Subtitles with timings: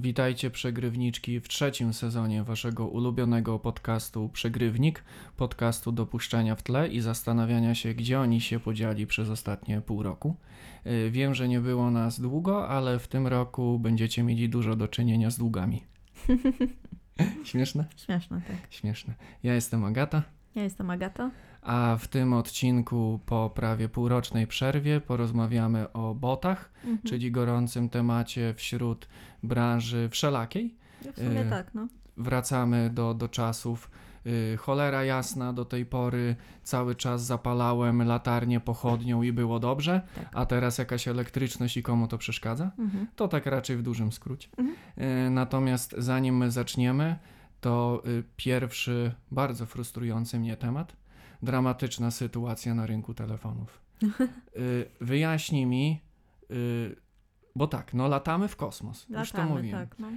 [0.00, 5.04] Witajcie przegrywniczki w trzecim sezonie waszego ulubionego podcastu Przegrywnik,
[5.36, 10.02] podcastu do puszczania w tle i zastanawiania się, gdzie oni się podzieli przez ostatnie pół
[10.02, 10.36] roku.
[10.84, 14.88] Yy, Wiem, że nie było nas długo, ale w tym roku będziecie mieli dużo do
[14.88, 15.84] czynienia z długami.
[17.44, 17.84] Śmieszne?
[17.96, 18.56] Śmieszne, tak.
[18.70, 19.14] Śmieszne.
[19.42, 20.22] Ja jestem Agata.
[20.54, 21.30] Ja jestem Agata.
[21.62, 26.98] A w tym odcinku po prawie półrocznej przerwie porozmawiamy o botach, Mhm.
[27.08, 29.08] czyli gorącym temacie wśród
[29.42, 30.74] branży wszelakiej.
[31.12, 31.88] W sumie e, tak, no.
[32.16, 33.90] Wracamy do, do czasów
[34.26, 40.28] y, cholera jasna, do tej pory cały czas zapalałem latarnię pochodnią i było dobrze, Tak.
[40.34, 42.70] a teraz jakaś elektryczność i komu to przeszkadza?
[42.78, 43.06] Mhm.
[43.16, 44.48] To tak raczej w dużym skrócie.
[44.58, 44.76] Mhm.
[45.26, 47.16] Y, Natomiast zanim my zaczniemy,
[47.60, 50.96] to y, pierwszy bardzo frustrujący mnie temat.
[51.42, 53.80] Dramatyczna sytuacja na rynku telefonów.
[54.56, 56.00] Y, Wyjaśnij mi,
[56.50, 56.96] y,
[57.56, 59.06] bo tak, no latamy w kosmos.
[59.08, 59.88] Już to Latamy, mówiłem.
[59.88, 60.08] tak, no.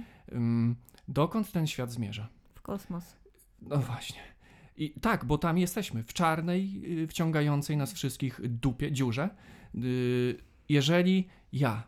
[1.08, 2.28] Dokąd ten świat zmierza?
[2.54, 3.16] W kosmos.
[3.62, 4.20] No właśnie.
[4.76, 9.30] I tak, bo tam jesteśmy, w czarnej, y, wciągającej nas wszystkich dupie, dziurze.
[10.68, 11.82] Jeżeli ja,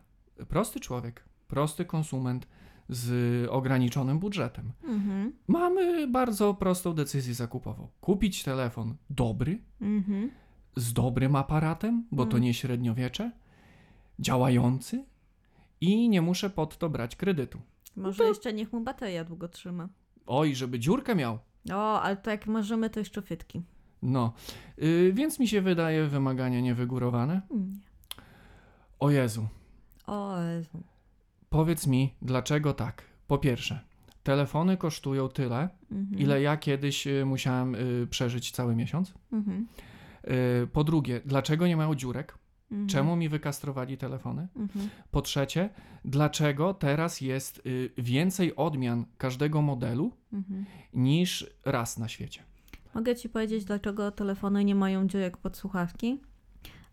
[0.47, 2.47] prosty człowiek, prosty konsument
[2.89, 5.33] z ograniczonym budżetem, Mhm.
[5.47, 7.87] mamy bardzo prostą decyzję zakupową.
[8.01, 10.31] Kupić telefon dobry, Mhm.
[10.75, 12.43] z dobrym aparatem, bo to Mm.
[12.43, 13.31] nie średniowiecze,
[14.19, 15.05] działający
[15.81, 17.59] i nie muszę pod to brać kredytu.
[17.95, 19.89] Może to- jeszcze niech mu bateria długo trzyma.
[20.27, 21.39] Oj, żeby dziurkę miał.
[21.73, 23.61] O, ale to jak możemy, to jeszcze fytki.
[24.01, 24.33] No,
[24.83, 27.41] y, więc mi się wydaje wymagania niewygórowane.
[27.51, 27.79] Mm.
[28.99, 29.47] O Jezu,
[30.07, 30.83] O Jezu.
[31.57, 33.03] Powiedz mi, dlaczego tak?
[33.27, 33.79] Po pierwsze,
[34.23, 36.19] telefony kosztują tyle, Mhm.
[36.19, 39.13] ile ja kiedyś y, musiałem y, przeżyć cały miesiąc.
[39.31, 39.67] Mhm.
[40.63, 42.37] Y, Po drugie, dlaczego nie mają dziurek?
[42.71, 42.87] Mhm.
[42.89, 44.47] Czemu mi wykastrowali telefony?
[44.55, 44.89] Mhm.
[45.11, 45.69] Po trzecie,
[46.05, 50.65] dlaczego teraz jest y, więcej odmian każdego modelu Mhm.
[50.93, 52.43] niż raz na świecie?
[52.95, 56.19] Mogę ci powiedzieć, dlaczego telefony nie mają dziurek pod słuchawki?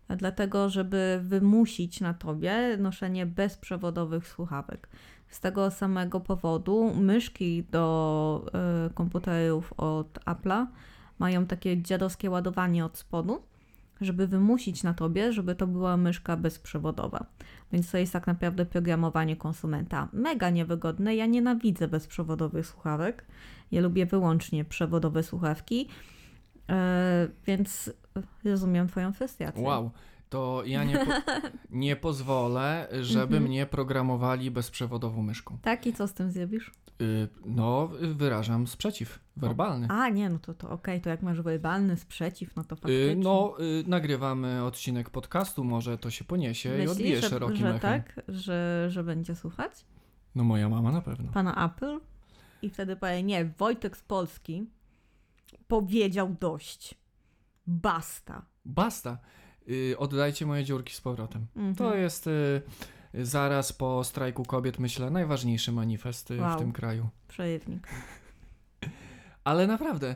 [0.09, 4.89] Dlatego, żeby wymusić na tobie noszenie bezprzewodowych słuchawek.
[5.29, 8.45] Z tego samego powodu myszki do
[8.87, 10.65] y, komputerów od Apple'a
[11.19, 13.41] mają takie dziadowskie ładowanie od spodu,
[14.01, 17.25] żeby wymusić na tobie, żeby to była myszka bezprzewodowa.
[17.71, 20.07] Więc to jest tak naprawdę programowanie konsumenta.
[20.13, 21.15] Mega niewygodne.
[21.15, 23.25] Ja nienawidzę bezprzewodowych słuchawek.
[23.71, 25.89] Ja lubię wyłącznie przewodowe słuchawki.
[26.69, 27.93] E, więc
[28.45, 29.63] rozumiem Twoją frustrację.
[29.63, 29.91] Wow,
[30.29, 31.11] to ja nie, po,
[31.69, 33.43] nie pozwolę, żeby Mhm.
[33.43, 35.57] mnie programowali bezprzewodową myszką.
[35.61, 36.71] Tak, i co z tym zrobisz?
[37.01, 39.87] Y, no, wyrażam sprzeciw werbalny.
[39.89, 43.15] A, nie, no to, to okej, to jak masz werbalny sprzeciw, no to Y, faktycznie.
[43.15, 43.55] no,
[43.87, 47.79] nagrywamy odcinek podcastu, może to się poniesie i odbije że, szerokim że echem.
[47.79, 49.71] tak, że, że będzie słuchać
[50.35, 51.31] No moja mama na pewno.
[51.31, 51.99] pana Apple
[52.61, 54.65] i wtedy powie, nie, Wojtek z Polski
[55.67, 56.95] powiedział dość.
[57.67, 58.45] Basta.
[58.65, 59.17] Basta.
[59.69, 61.47] Y, oddajcie moje dziurki z powrotem.
[61.55, 61.75] Mhm.
[61.75, 62.61] To jest y,
[63.13, 66.59] zaraz po strajku kobiet, myślę, najważniejszy manifest y, w Wow.
[66.59, 67.09] tym kraju.
[67.27, 67.87] Przejewnik.
[69.43, 70.15] Ale naprawdę,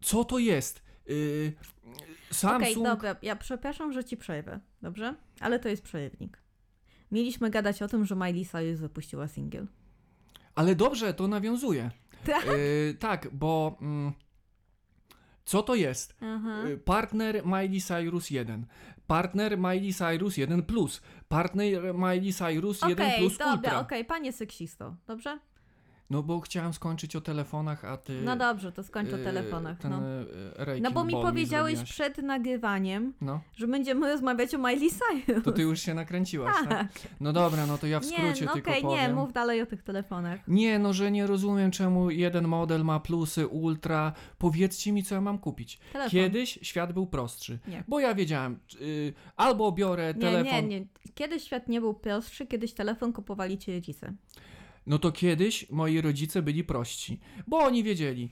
[0.00, 0.82] co to jest?
[1.10, 1.52] Y,
[1.86, 1.96] Okej,
[2.30, 2.86] Samsung...
[2.86, 5.14] dobra, ja przepraszam, że ci przejdę, dobrze?
[5.40, 6.38] Ale to jest przejewnik.
[7.10, 9.66] Mieliśmy gadać o tym, że Miley Cyrus wypuściła singiel.
[10.54, 11.90] Ale dobrze, to nawiązuje.
[12.26, 12.46] Tak.
[12.48, 13.78] Y, tak, bo...
[13.80, 14.12] Mm,
[15.44, 16.14] co to jest?
[16.20, 16.64] Aha.
[16.68, 18.66] Y, Partner Miley Cyrus 1,
[19.06, 23.80] partner Miley Cyrus 1 Plus, partner Miley Cyrus 1 Okej, Plus dobra, Ultra.
[23.80, 25.38] okej, panie seksisto, dobrze?
[26.12, 28.22] No bo chciałem skończyć o telefonach, a ty...
[28.24, 29.78] No dobrze, to skończ o y, telefonach.
[29.78, 30.00] Ten, No.
[30.76, 31.90] y, no bo mi powiedziałeś zrobiłaś.
[31.92, 35.44] przed nagrywaniem, No, że będziemy rozmawiać o Miley Cyrus.
[35.44, 36.88] to ty już się nakręciłaś, tak?
[37.20, 39.00] No dobra, no to ja w nie, skrócie no tylko okej, powiem.
[39.00, 40.40] nie, mów dalej o tych telefonach.
[40.48, 44.12] Nie, no że nie rozumiem, czemu jeden model ma plusy, ultra.
[44.38, 45.80] Powiedzcie mi, co ja mam kupić.
[45.92, 46.10] Telefon.
[46.10, 47.58] Kiedyś świat był prostszy.
[47.68, 47.84] Nie.
[47.88, 50.68] Bo ja wiedziałem, y, albo biorę Nie, telefon.
[50.68, 50.86] nie, nie.
[51.14, 54.12] Kiedyś świat nie był prostszy, kiedyś telefon kupowali ci rodzice.
[54.86, 58.30] No to kiedyś moi rodzice byli prości, bo oni wiedzieli,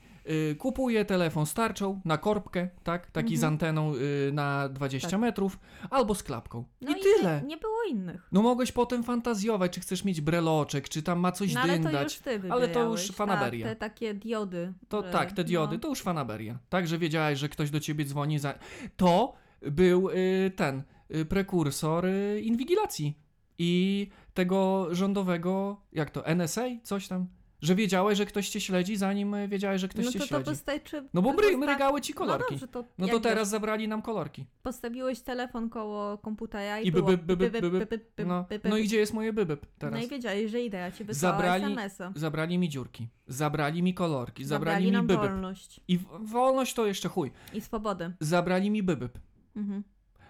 [0.51, 5.21] y, kupuję telefon z tarczą na korbkę, tak, taki z anteną y, na 20 Mhm.
[5.21, 5.27] Tak.
[5.27, 5.59] metrów,
[5.89, 6.63] albo z klapką.
[6.81, 7.41] No I tyle.
[7.41, 8.27] Nie, nie było innych.
[8.31, 11.83] No mogłeś potem fantazjować, czy chcesz mieć breloczek, czy tam ma coś No ale to
[11.83, 12.03] dyndać.
[12.13, 13.67] już ty ale to już fanaberia.
[13.67, 14.73] Tak, te takie diody.
[14.89, 15.79] To tak, te diody, no.
[15.79, 16.59] to już fanaberia.
[16.69, 18.53] Tak, że wiedziałeś, że ktoś do ciebie dzwoni za...
[18.97, 20.83] To był y, ten
[21.15, 23.17] y, prekursor y, inwigilacji
[23.63, 27.27] i tego rządowego, jak to, NSA, coś tam?
[27.61, 30.29] Że wiedziałeś, że ktoś cię śledzi, zanim e, wiedziałeś, że ktoś no cię to to
[30.29, 30.49] śledzi.
[30.49, 31.09] wystarczy...
[31.13, 32.49] No bo wystarczy- mrygały ci No kolorki.
[32.53, 34.45] dobrze, to No to teraz zabrali nam kolorki.
[34.63, 37.05] postawiłeś telefon koło komputera i, I było...
[37.07, 39.67] by, by, by, by, by, by, by, No, no i gdzie jest moje bybyb No
[39.79, 40.03] teraz?
[40.03, 42.11] i wiedziałeś, że idę, ja ci wysłała Zabrali- SMS-a.
[42.15, 45.21] Zabrali mi dziurki, zabrali mi kolorki, zabrali, Zabrali mi nam bybyb.
[45.31, 47.31] wolność I wolność to jeszcze chuj.
[47.53, 48.11] i swobodę.
[48.19, 49.19] Zabrali mi bybyb.
[49.55, 49.83] Mhm.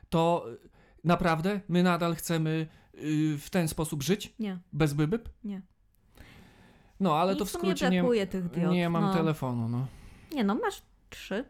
[0.10, 0.70] To y,
[1.04, 2.81] naprawdę my nadal chcemy y,
[3.38, 4.34] w ten sposób żyć?
[4.40, 5.30] Nie, Bez bybyb?
[5.44, 5.62] nie.
[7.00, 8.04] No, ale I to w skrócie nie,
[8.72, 9.14] nie mam no.
[9.14, 9.88] telefonu, no.
[10.34, 11.46] Nie no, masz trzy.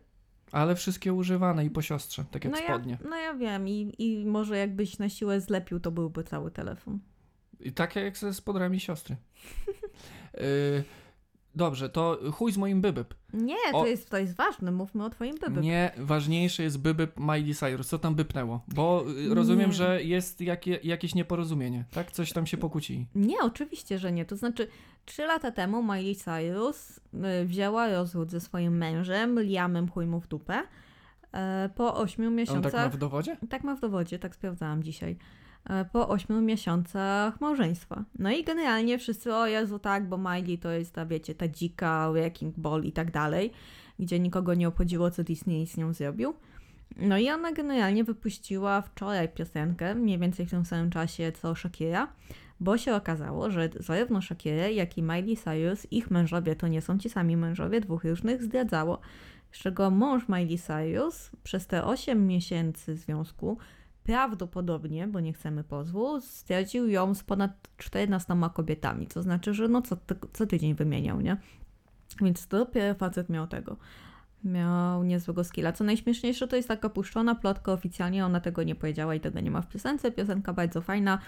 [0.51, 2.97] Ale wszystkie używane i po siostrze, tak jak no, ja, spodnie.
[3.09, 6.99] no ja wiem I, i może jakbyś na siłę zlepił, to byłby cały telefon.
[7.59, 9.15] I takie jak ze spodrami siostry.
[10.35, 10.83] y,
[11.55, 13.13] dobrze, to chuj z moim bybyb.
[13.33, 15.61] Nie, O- to jest, to jest ważne, mówmy o twoim byby.
[15.61, 17.87] Nie, ważniejszy jest bybyb Miley Cyrus.
[17.87, 18.61] Co tam bypnęło?
[18.67, 19.75] Bo y, rozumiem, Nie.
[19.75, 22.11] że jest jakie, jakieś nieporozumienie, tak?
[22.11, 23.07] Coś tam się pokłócili.
[23.15, 24.25] Nie, oczywiście, że nie.
[24.25, 24.67] To znaczy,
[25.05, 26.97] trzy lata temu Miley Cyrus
[27.41, 30.63] y, wzięła rozwód ze swoim mężem, Liamem chuj mu w dupę.
[31.33, 32.71] E, po ośmiu On miesiącach...
[32.71, 33.37] tak ma w dowodzie?
[33.49, 35.17] Tak ma w dowodzie, tak sprawdzałam dzisiaj.
[35.69, 38.03] E, Po ośmiu miesiącach małżeństwa.
[38.19, 42.11] No i generalnie wszyscy, o Jezu, tak, bo Miley to jest ta, wiecie, ta dzika,
[42.11, 43.51] Wrecking Ball i tak dalej,
[43.99, 46.33] gdzie nikogo nie obchodziło, co Disney z nią zrobił.
[46.97, 52.07] No i ona generalnie wypuściła wczoraj piosenkę, mniej więcej w tym samym czasie co Shakira,
[52.59, 56.97] bo się okazało, że zarówno Shakira, jak i Miley Cyrus, ich mężowie to nie są
[56.97, 58.99] ci sami mężowie, dwóch różnych zdradzało.
[59.51, 63.57] Z czego mąż Miley Cyrus przez te 8 miesięcy związku
[64.03, 69.07] prawdopodobnie, bo nie chcemy pozwu, zdradził ją z ponad 14 kobietami.
[69.07, 71.37] To znaczy, że no co, ty, co tydzień wymieniał, nie?
[72.21, 73.77] Więc to dopiero facet miał tego.
[74.43, 75.71] Miał niezłego skilla.
[75.71, 79.51] Co najśmieszniejsze, to jest taka puszczona plotka oficjalnie, ona tego nie powiedziała i tego nie
[79.51, 80.11] ma w piosence.
[80.11, 81.19] Piosenka bardzo fajna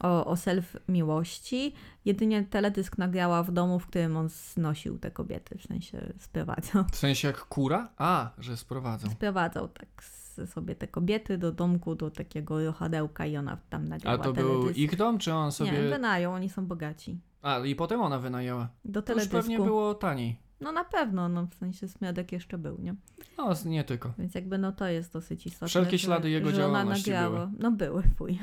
[0.00, 1.72] o, o self-miłości.
[2.04, 6.84] Jedynie teledysk nagrała w domu, w którym on znosił te kobiety, w sensie sprowadzał.
[6.92, 7.88] W sensie jak kura?
[7.96, 9.10] A, że sprowadzą.
[9.10, 10.02] Sprowadzał tak
[10.46, 14.48] sobie te kobiety do domku, do takiego rochadełka i ona tam A nagrała to był
[14.48, 14.78] teledysk.
[14.78, 15.88] ich dom, czy on Nie, sobie...
[15.90, 17.20] wynają, oni są bogaci.
[17.42, 18.68] A, i potem ona wynajęła.
[18.84, 19.36] Do To już teledysku.
[19.36, 20.36] pewnie było taniej.
[20.60, 22.94] No na pewno, no w sensie Smiadek jeszcze był, nie?
[23.38, 24.12] No, nie tylko.
[24.18, 25.68] Więc jakby no to jest dosyć istotne.
[25.68, 27.50] Wszelkie ślady jego że działalności nagrała.
[27.58, 28.38] No były, fuj.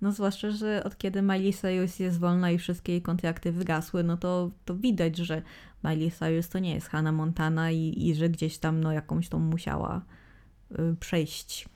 [0.00, 4.16] No zwłaszcza, że od kiedy Miley Cyrus jest wolna i wszystkie jej kontrakty wygasły, no
[4.16, 5.42] to, to widać, że
[5.84, 9.38] Miley Cyrus to nie jest Hannah Montana i, i że gdzieś tam no jakąś tą
[9.38, 10.04] musiała
[11.00, 11.68] przejść.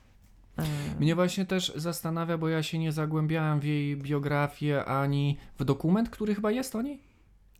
[0.57, 0.63] E,
[0.99, 6.09] Mnie właśnie też zastanawia, bo ja się nie zagłębiałem w jej biografię ani w dokument,
[6.09, 6.99] który chyba jest o niej.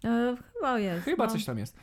[0.03, 1.05] e, chyba jest.
[1.05, 1.31] Chyba no.
[1.31, 1.77] coś tam jest.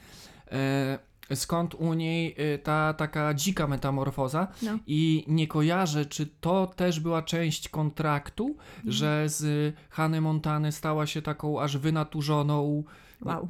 [0.53, 0.99] E,
[1.35, 4.79] skąd u niej e, ta taka dzika metamorfoza No.
[4.87, 8.93] i nie kojarzę, czy to też była część kontraktu, Mhm.
[8.93, 12.85] że z Hany Montany stała się taką aż wynaturzoną,
[13.23, 13.49] Wow.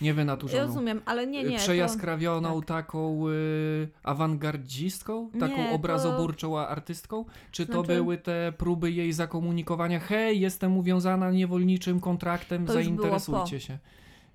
[0.00, 1.56] nie wynaturzoną, Rozumiem, ale nie, nie.
[1.56, 2.68] To, przejaskrawioną tak.
[2.68, 7.24] taką y, awangardzistką, taką Nie, to- obrazoburczą artystką?
[7.50, 13.60] Czy to Znaczy- były te próby jej zakomunikowania, hej, jestem uwiązana niewolniczym kontraktem, To zainteresujcie
[13.60, 13.78] się.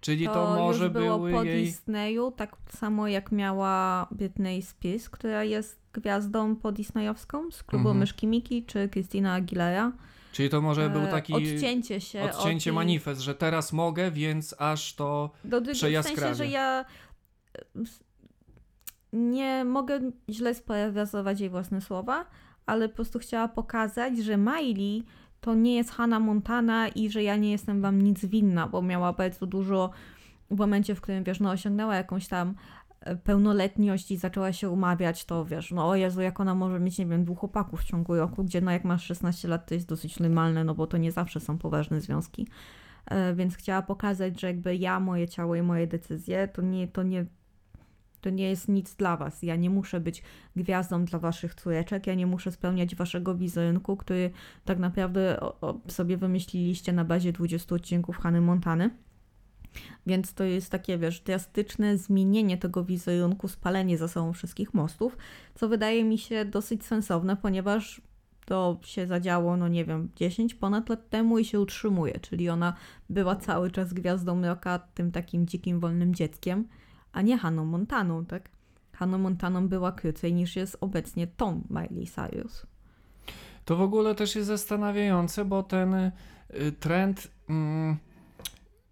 [0.02, 1.66] Czyli to, to może już było były po jej...
[1.66, 7.98] Disneyu, tak samo jak miała Britney Spears, która jest gwiazdą po disneyowską z klubu Mhm.
[7.98, 9.92] Myszki Miki, czy Christina Aguilera.
[10.32, 12.76] Czyli to może był E, taki Odcięcie się odcięcie od...
[12.76, 15.32] manifest, że teraz mogę, więc aż to...
[15.44, 16.86] Do, w sensie, że ja
[17.58, 17.84] e,
[19.14, 20.00] nie mogę
[20.30, 22.26] źle sparafrazować jej własne słowa,
[22.66, 25.04] ale po prostu chciała pokazać, że Miley
[25.42, 29.14] to nie jest Hannah Montana i że ja nie jestem wam nic winna, bo miała
[29.14, 29.92] bardzo dużo
[30.52, 32.56] w momencie, w którym, wiesz, no osiągnęła jakąś tam
[33.24, 37.06] pełnoletność i zaczęła się umawiać, to wiesz, no o Jezu, jak ona może mieć, nie
[37.06, 40.20] wiem, dwóch chłopaków w ciągu roku, gdzie no jak masz 16 lat, to jest dosyć
[40.20, 42.48] normalne, no bo to nie zawsze są poważne związki.
[43.06, 47.04] E, Więc chciała pokazać, że jakby ja, moje ciało i moje decyzje, to nie, to
[47.04, 47.26] nie,
[48.22, 49.44] to nie jest nic dla was.
[49.44, 50.24] Ja nie muszę być
[50.56, 54.32] gwiazdą dla waszych córeczek, ja nie muszę spełniać waszego wizerunku, który
[54.66, 55.40] tak naprawdę
[55.88, 58.90] sobie wymyśliliście na bazie 20 odcinków Hany Montany.
[60.06, 65.18] Więc to jest takie, wiesz, drastyczne zmienienie tego wizerunku, spalenie za sobą wszystkich mostów,
[65.56, 68.02] co wydaje mi się dosyć sensowne, ponieważ
[68.46, 72.74] to się zadziało, no nie wiem, 10 ponad lat temu i się utrzymuje, czyli ona
[73.10, 76.68] była cały czas gwiazdą roka, tym takim dzikim, wolnym dzieckiem,
[77.12, 78.50] a nie Haną Montaną, tak?
[78.94, 82.66] Haną Montaną była krócej niż jest obecnie tą Miley Cyrus.
[83.66, 86.12] To w ogóle też jest zastanawiające, bo ten y,
[86.80, 87.98] trend mm,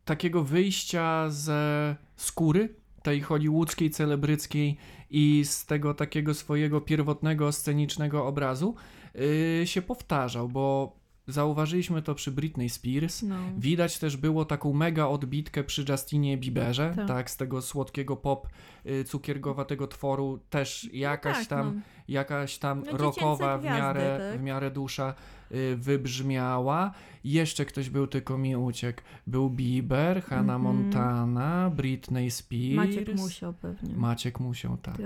[0.09, 4.77] takiego wyjścia ze skóry, tej hollywoodzkiej, celebryckiej
[5.09, 8.75] i z tego takiego swojego pierwotnego scenicznego obrazu
[9.15, 10.95] y, się powtarzał, bo
[11.29, 13.23] zauważyliśmy to przy Britney Spears.
[13.23, 13.35] No.
[13.57, 17.07] Widać też było taką mega odbitkę przy Justinie Bieberze, Tak.
[17.07, 18.47] tak, z tego słodkiego pop
[18.85, 21.81] y, cukierkowatego tworu też jakaś tak, tam no.
[22.07, 24.39] jakaś tam No, rockowa w miarę, tak.
[24.39, 25.13] w miarę dusza
[25.51, 26.91] y, wybrzmiała.
[27.23, 29.01] Jeszcze ktoś był, tylko mi uciekł.
[29.27, 30.75] Był Bieber, Hannah Mhm.
[30.75, 32.75] Montana, Britney Spears.
[32.75, 33.95] Maciek musiał pewnie.
[33.95, 34.97] Maciek musiał, tak.
[34.97, 35.05] Tak,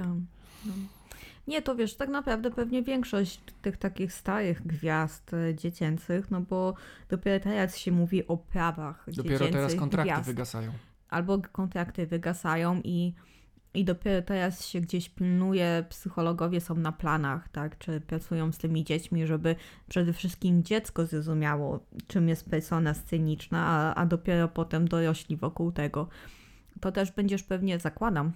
[0.66, 0.74] no.
[1.48, 6.74] Nie, to wiesz, tak naprawdę pewnie większość tych takich starych gwiazd e, dziecięcych, no bo
[7.10, 10.28] dopiero teraz się mówi o prawach Dopiero dziecięcych teraz kontrakty gwiazd.
[10.28, 10.72] wygasają.
[11.10, 13.14] Albo kontrakty wygasają i,
[13.74, 18.84] i dopiero teraz się gdzieś pilnuje, psychologowie są na planach, tak, czy pracują z tymi
[18.84, 19.56] dziećmi, żeby
[19.90, 26.08] przede wszystkim dziecko zrozumiało, czym jest persona sceniczna, a, a dopiero potem dorośli wokół tego.
[26.82, 28.32] To też będziesz pewnie, zakładam,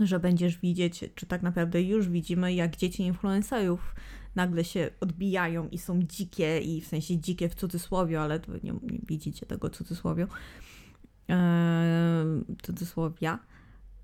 [0.00, 3.94] że będziesz widzieć, czy tak naprawdę już widzimy, jak dzieci influencerów
[4.34, 8.98] nagle się odbijają i są dzikie, i w sensie dzikie w cudzysłowie, ale nie, nie
[9.06, 10.26] widzicie tego cudzysłowiu,
[11.28, 13.38] em, cudzysłowia.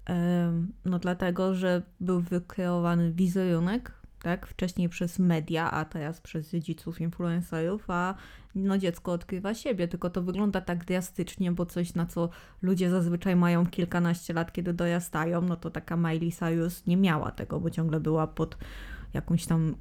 [0.04, 7.00] Em, No dlatego, że był wykreowany wizerunek, tak, wcześniej przez media, a teraz przez rodziców
[7.00, 8.14] influencerów, a
[8.54, 12.28] no dziecko odkrywa siebie, tylko to wygląda tak drastycznie, bo coś na co
[12.62, 17.60] ludzie zazwyczaj mają kilkanaście lat, kiedy dorastają, no to taka Miley Cyrus nie miała tego,
[17.60, 18.58] bo ciągle była pod
[19.14, 19.74] jakąś tam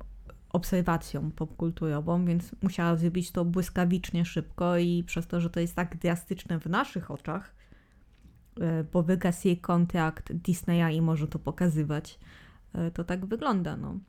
[0.50, 5.98] obserwacją popkulturową, więc musiała zrobić to błyskawicznie szybko i przez to, że to jest tak
[5.98, 7.56] drastyczne w naszych oczach,
[8.62, 12.20] e, bo wygasł jej kontrakt Disneya i może to pokazywać,
[12.94, 14.00] to tak wygląda, no.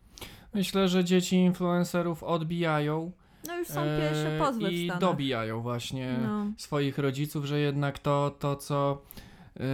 [0.55, 3.13] Myślę, że dzieci influencerów odbijają
[3.47, 6.47] No już są pierwsze e, pozwy w i dobijają właśnie No.
[6.57, 9.03] swoich rodziców, że jednak to, to co
[9.61, 9.65] e,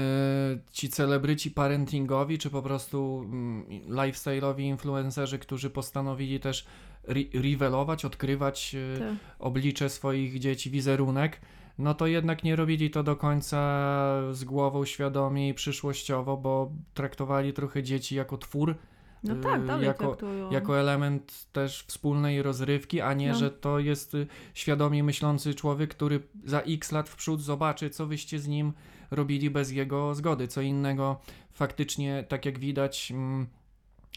[0.73, 6.66] ci celebryci parentingowi, czy po prostu mm, lifestyle'owi influencerzy, którzy postanowili też
[7.35, 9.14] revelować, odkrywać e, Tak.
[9.38, 11.40] oblicze swoich dzieci, wizerunek,
[11.78, 13.58] no to jednak nie robili to do końca
[14.32, 18.75] z głową świadomie i przyszłościowo, bo traktowali trochę dzieci jako twór,
[19.25, 20.50] No y, tak, dalej jako- traktują.
[20.50, 23.35] jako element też wspólnej rozrywki, a nie, No.
[23.35, 28.06] że to jest y, świadomie myślący człowiek, który za x lat w przód zobaczy, co
[28.06, 28.73] wyście z nim
[29.11, 30.49] robili bez jego zgody.
[30.49, 31.20] Co innego
[31.52, 33.47] faktycznie, tak jak widać, mm,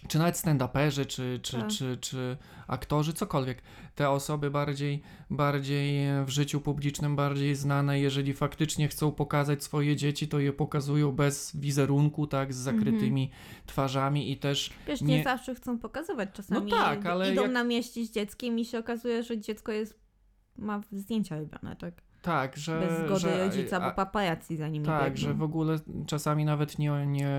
[0.07, 1.69] czy nawet stand-uperzy, czy, czy, Tak.
[1.69, 3.61] czy, czy aktorzy, cokolwiek.
[3.95, 10.27] Te osoby bardziej, bardziej w życiu publicznym, bardziej znane, jeżeli faktycznie chcą pokazać swoje dzieci,
[10.27, 13.31] to je pokazują bez wizerunku, tak, z zakrytymi
[13.65, 16.29] twarzami i też Wiesz, nie, nie- zawsze chcą pokazywać.
[16.33, 19.71] Czasami No tak, ale idą jak- na mieście z dzieckiem i się okazuje, że dziecko
[19.71, 19.99] jest
[20.57, 22.01] ma zdjęcia robione, tak?
[22.21, 22.79] Tak, że.
[22.79, 25.21] Bez zgody że, rodzica, a- bo paparazzi za nimi Tak, biegną.
[25.27, 27.31] że w ogóle czasami nawet nie, nie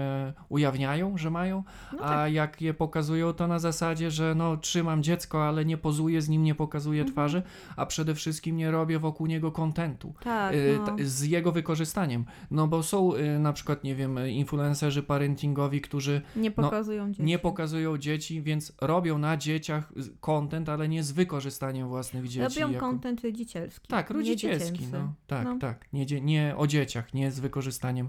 [0.48, 2.32] ujawniają, że mają, No a tak.
[2.32, 6.42] jak je pokazują, to na zasadzie, że no trzymam dziecko, ale nie pozuję z nim,
[6.42, 7.12] nie pokazuję Mhm.
[7.12, 7.42] twarzy,
[7.76, 10.14] a przede wszystkim nie robię wokół niego kontentu.
[10.24, 10.96] Tak, y, no.
[11.04, 12.24] z jego wykorzystaniem.
[12.50, 17.22] No bo są y, na przykład, nie wiem, influencerzy parentingowi, którzy nie pokazują dzieci.
[17.22, 22.60] no, nie pokazują dzieci, więc robią na dzieciach content, ale nie z wykorzystaniem własnych dzieci.
[22.60, 22.86] Robią jako...
[22.86, 23.88] kontent rodzicielski.
[23.88, 24.98] Tak, rodzicielski, dziecięcy.
[24.98, 25.14] no.
[25.26, 25.58] Tak, No.
[25.58, 25.92] tak.
[25.92, 28.08] Nie, nie o dzieciach, nie z wykorzystaniem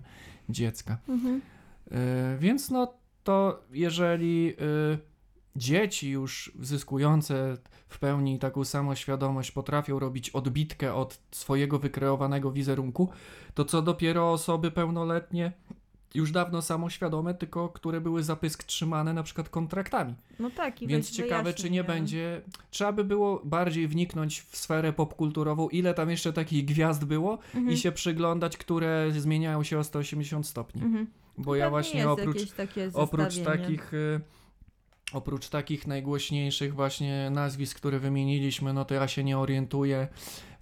[0.49, 0.97] dziecka.
[1.09, 1.41] Mhm.
[1.91, 2.93] Y, więc no
[3.23, 4.49] to jeżeli
[4.93, 4.97] y,
[5.55, 13.09] dzieci już zyskujące w pełni taką samoświadomość potrafią robić odbitkę od swojego wykreowanego wizerunku,
[13.53, 15.51] to co dopiero osoby pełnoletnie
[16.13, 20.15] już dawno samoświadome, tylko które były zapysk trzymane na przykład kontraktami.
[20.39, 22.41] No tak, i Więc ciekawe, czy nie wyjaśnij, będzie.
[22.69, 27.71] Trzeba by było bardziej wniknąć w sferę popkulturową, ile tam jeszcze takich gwiazd było Mhm.
[27.71, 30.81] i się przyglądać, które zmieniają się o 180 stopni.
[30.81, 31.07] Mhm.
[31.37, 32.37] Bo ja Pewnie właśnie jest oprócz,
[32.93, 33.93] oprócz takich.
[33.93, 34.21] y,
[35.13, 40.07] Oprócz takich najgłośniejszych właśnie nazwisk, które wymieniliśmy, no to ja się nie orientuję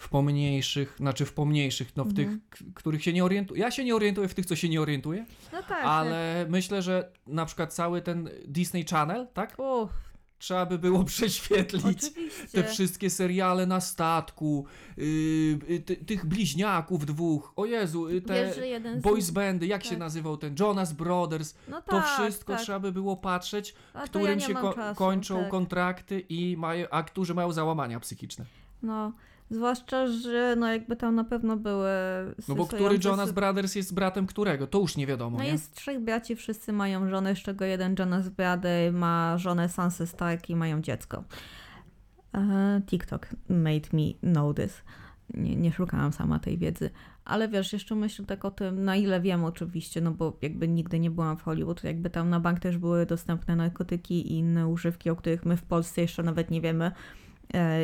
[0.02, 2.42] w pomniejszych, znaczy w pomniejszych, no w Mhm.
[2.50, 3.62] tych, których się nie orientuję.
[3.62, 5.68] Ja się nie orientuję w tych, co się nie orientuję, No tak.
[5.70, 5.86] tak.
[5.86, 9.56] ale myślę, że na przykład cały ten Disney Channel, tak?
[9.60, 9.92] Uff,
[10.38, 12.48] Trzeba by było prześwietlić oczywiście.
[12.52, 14.66] te wszystkie seriale na statku,
[14.98, 19.04] yy, ty, tych bliźniaków dwóch, o Jezu, yy, te jeden z...
[19.04, 20.00] boys bandy, jak się tak.
[20.00, 22.62] nazywał ten, Jonas Brothers, No to tak, wszystko tak.
[22.62, 25.50] trzeba by było patrzeć, A to którym ja się ko- czasu, kończą tak.
[25.50, 28.46] kontrakty i mają, a którzy mają załamania psychiczne.
[28.84, 29.12] No,
[29.52, 31.90] zwłaszcza, że no jakby tam na pewno były
[32.48, 34.68] No bo który Jonas sy- Brothers jest bratem którego?
[34.68, 35.50] To już nie wiadomo, No nie?
[35.50, 40.50] jest trzech braci, wszyscy mają żonę, z czego jeden Jonas Brady ma żonę Sansa Stark
[40.50, 41.24] i mają dziecko.
[42.36, 44.82] E, TikTok made me know this.
[45.34, 46.90] Nie, nie szukałam sama tej wiedzy.
[47.26, 51.00] Ale wiesz, jeszcze myślę tak o tym, na ile wiem oczywiście, no bo jakby nigdy
[51.00, 55.10] nie byłam w Hollywood, jakby tam na bank też były dostępne narkotyki i inne używki,
[55.10, 56.92] o których my w Polsce jeszcze nawet nie wiemy,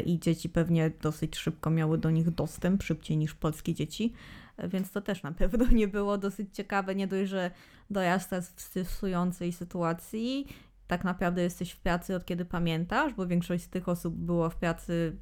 [0.05, 4.13] i dzieci pewnie dosyć szybko miały do nich dostęp, szybciej niż polskie dzieci,
[4.57, 6.95] e, więc to też na pewno nie było dosyć ciekawe.
[6.95, 7.51] Nie dość, że
[7.89, 10.47] dorasta w stresującej sytuacji,
[10.87, 14.55] tak naprawdę jesteś w pracy od kiedy pamiętasz, bo większość z tych osób było w
[14.55, 15.15] pracy,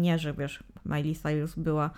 [0.00, 1.90] nie że wiesz, Miley Cyrus była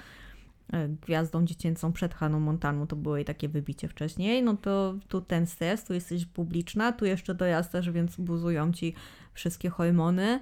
[0.72, 5.20] e, gwiazdą dziecięcą przed Haną Montaną, to było jej takie wybicie wcześniej, no to tu
[5.20, 8.94] ten stres, tu jesteś publiczna, tu jeszcze dorastasz, więc buzują ci
[9.34, 10.40] wszystkie hormony,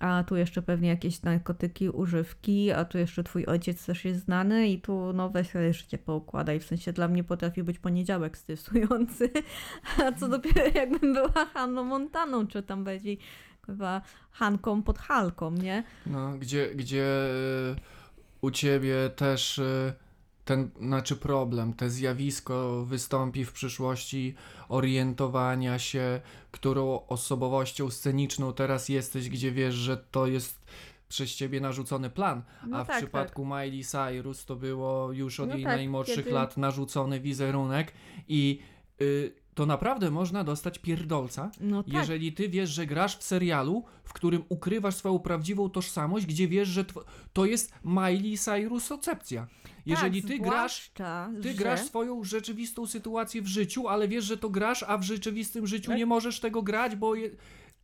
[0.00, 4.68] a tu jeszcze pewnie jakieś narkotyki, używki, a tu jeszcze twój ojciec też jest znany
[4.68, 9.30] i tu no weź życie poukładaj, w sensie dla mnie potrafi być poniedziałek stresujący,
[10.06, 13.18] a co dopiero jakbym była Hanną Montaną, czy tam bardziej
[13.66, 15.84] chyba Hanką pod Halką, nie?
[16.06, 17.76] No, gdzie, gdzie e,
[18.40, 19.92] u ciebie też e,
[20.50, 24.34] ten, znaczy problem, te zjawisko wystąpi w przyszłości
[24.68, 30.60] orientowania się, którą osobowością sceniczną teraz jesteś, gdzie wiesz, że to jest
[31.08, 35.48] przez ciebie narzucony plan, No a w tak, przypadku Miley Cyrus to było już od
[35.48, 37.92] No jej tak, najmłodszych kiedy- lat narzucony wizerunek
[38.28, 38.60] i
[39.00, 43.84] y, to naprawdę można dostać pierdolca, No tak, jeżeli ty wiesz, że grasz w serialu,
[44.04, 46.84] w którym ukrywasz swoją prawdziwą tożsamość, gdzie wiesz, że
[47.32, 49.46] to jest Miley Cyrusocepcja.
[49.86, 50.92] Jeżeli tak, ty grasz,
[51.42, 51.54] ty że...
[51.54, 55.90] grasz swoją rzeczywistą sytuację w życiu, ale wiesz, że to grasz, a w rzeczywistym życiu
[55.90, 55.98] Tak.
[55.98, 57.30] nie możesz tego grać, bo je...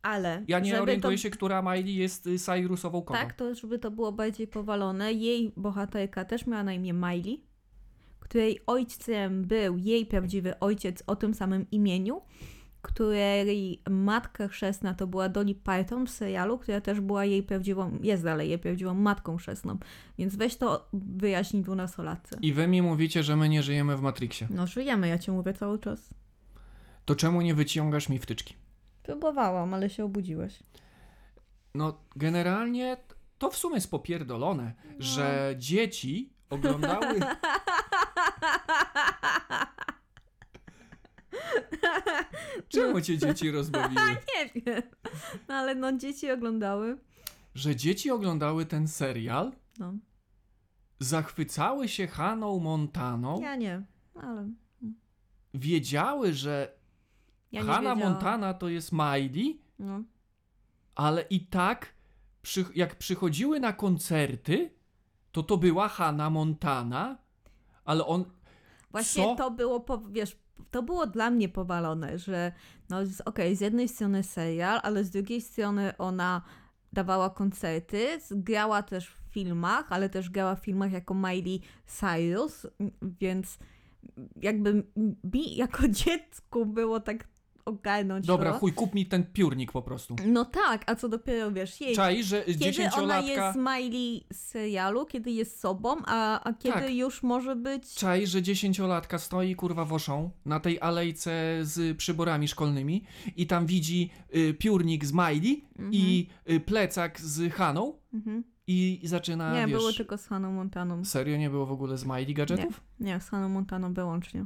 [0.01, 1.21] Ale ja nie orientuję to...
[1.21, 3.19] się, która Miley jest y, Cyrusową koną.
[3.19, 7.46] Tak, to żeby to było bardziej powalone, jej bohaterka też miała na imię Miley,
[8.29, 12.21] której ojcem był jej prawdziwy ojciec o tym samym imieniu,
[12.81, 18.23] której matka chrzestna to była Dolly Parton w serialu, która też była jej prawdziwą, jest
[18.23, 19.77] dalej jej prawdziwą matką chrzestną.
[20.17, 22.37] Więc weź to wyjaśnij dwunastolatce.
[22.41, 24.47] I wy mi mówicie, że my nie żyjemy w Matrixie.
[24.49, 26.09] No żyjemy, ja ci mówię cały czas.
[27.05, 28.55] To czemu nie wyciągasz mi wtyczki?
[29.03, 30.59] Próbowałam, ale się obudziłeś.
[31.75, 32.97] No, generalnie
[33.37, 34.91] to w sumie jest popierdolone, No.
[34.99, 37.19] że dzieci oglądały...
[42.69, 44.01] Czemu cię dzieci rozbawiły?
[44.35, 44.81] Nie wiem,
[45.47, 46.97] no, ale no dzieci oglądały.
[47.55, 49.93] Że dzieci oglądały ten serial, No,
[50.99, 53.81] zachwycały się Haną Montaną, ja nie,
[54.15, 54.49] ale
[55.53, 56.77] wiedziały, że
[57.51, 57.99] ja wiedziałam.
[57.99, 60.03] Montana to jest Miley, No.
[60.95, 61.93] ale i tak,
[62.41, 64.71] przy, jak przychodziły na koncerty,
[65.31, 67.17] to to była Hannah Montana,
[67.87, 68.25] ale on...
[68.91, 69.35] Właśnie Co?
[69.35, 70.37] to było, po, wiesz,
[70.71, 72.51] to było dla mnie powalone, że
[72.89, 76.41] no okej, z jednej strony serial, ale z drugiej strony ona
[76.93, 82.67] dawała koncerty, grała też w filmach, ale też grała w filmach jako Miley Cyrus,
[83.01, 83.57] więc
[84.35, 84.83] jakby
[85.23, 87.27] mi jako dziecku było tak
[87.67, 88.59] ogarnąć Dobra, to.
[88.59, 90.15] chuj, kup mi ten piórnik po prostu.
[90.25, 95.05] No tak, a co dopiero, wiesz, jej Czaj, że kiedy ona jest Miley z serialu,
[95.05, 96.93] kiedy jest sobą, a, a kiedy Tak.
[96.95, 97.93] już może być...
[97.93, 103.03] Czaj, że dziesięciolatka stoi kurwa woszą na tej alejce z przyborami szkolnymi
[103.35, 108.43] i tam widzi y, piórnik z Miley i y, plecak z Haną Mhm.
[108.67, 109.77] i zaczyna, Nie, wiesz...
[109.77, 111.05] było tylko z Haną Montaną.
[111.05, 112.81] Serio nie było w ogóle z Miley gadżetów?
[112.99, 114.45] Nie, z Haną Montaną wyłącznie.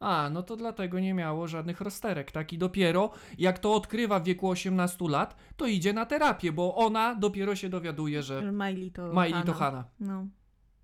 [0.00, 2.32] A, no to dlatego nie miało żadnych rozterek.
[2.32, 6.74] Tak i dopiero jak to odkrywa w wieku 18 lat, to idzie na terapię, bo
[6.76, 9.44] ona dopiero się dowiaduje, że Miley to Miley Hanna.
[9.46, 9.84] to Hanna.
[10.00, 10.26] No.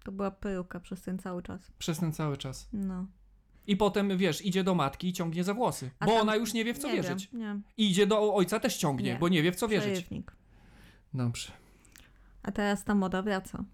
[0.04, 1.72] To była peruka przez ten cały czas.
[1.78, 2.68] Przez ten cały czas.
[2.72, 3.06] No.
[3.66, 6.52] I potem, wiesz, idzie do matki i ciągnie za włosy, A bo tam- ona już
[6.54, 7.28] nie wie w co nie wierzyć.
[7.32, 7.60] Wiem, nie.
[7.76, 9.18] I idzie do ojca też ciągnie, Nie.
[9.18, 9.92] bo nie wie w co wierzyć.
[9.92, 10.32] Przerywnik.
[11.14, 11.52] Dobrze.
[12.42, 13.64] A teraz ta moda wraca.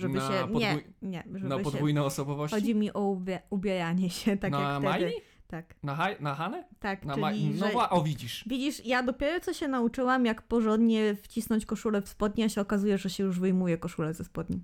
[0.00, 0.34] Żeby Na się...
[0.34, 1.24] podwój- Nie, nie.
[1.34, 1.62] Żeby Na się...
[1.64, 2.54] podwójne osobowości?
[2.54, 3.42] Chodzi mi o ubie...
[3.50, 4.98] ubieranie się, tak na jak wtedy.
[4.98, 5.14] Miley?
[5.46, 6.64] Tak, Na, haj- na Hanę?
[6.80, 7.22] tak, Na czyli
[7.60, 7.90] Ma- no że...
[7.90, 8.44] o widzisz.
[8.46, 12.98] Widzisz, ja dopiero co się nauczyłam, jak porządnie wcisnąć koszulę w spodnie, a się okazuje,
[12.98, 14.60] że się już wyjmuje koszulę ze spodni.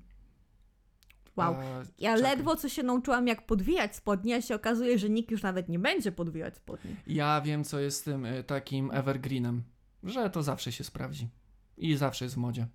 [1.36, 1.54] Wow.
[1.54, 1.62] A,
[1.98, 2.22] Ja czekaj.
[2.36, 5.78] ledwo co się nauczyłam, jak podwijać spodnie, a się okazuje, że nikt już nawet nie
[5.78, 6.96] będzie podwijać spodni.
[7.06, 9.62] Ja wiem, co jest tym y, takim evergreenem,
[10.02, 11.28] że to zawsze się sprawdzi.
[11.76, 12.66] I zawsze jest w modzie.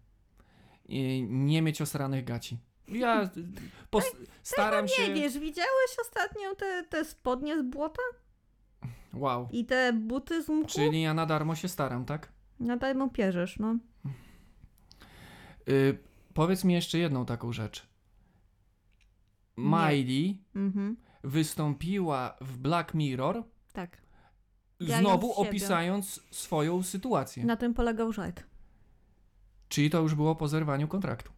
[1.27, 2.59] Nie mieć osranych gaci.
[2.87, 3.29] Ja
[4.43, 5.13] staram Nie się...
[5.13, 8.01] wiesz, widziałeś ostatnio te, te spodnie z błota
[9.13, 9.47] Wow.
[9.51, 10.67] i te buty z mchu?
[10.67, 12.31] Czyli ja na darmo się staram, tak?
[12.59, 13.75] Nadal mu pierzesz, no.
[15.69, 15.97] Y,
[16.33, 17.87] powiedz mi jeszcze jedną taką rzecz.
[19.57, 19.65] Nie.
[19.65, 23.97] Miley Mhm, wystąpiła w Black Mirror, tak.
[24.79, 27.45] Znowu opisując swoją sytuację.
[27.45, 28.43] Na tym polegał żart.
[29.69, 31.31] Czyli to już było po zerwaniu kontraktu?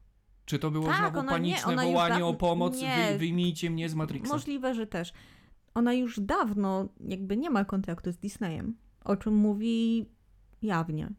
[0.46, 3.08] Czy to było Tak, znowu ona nie, paniczne ona już wołanie da- o pomoc, nie.
[3.12, 4.34] wy, wyjmijcie mnie z Matrixa?
[4.34, 5.14] Możliwe, że też.
[5.74, 10.06] Ona już dawno jakby nie ma kontraktu z Disneyem, o czym mówi
[10.62, 11.10] jawnie.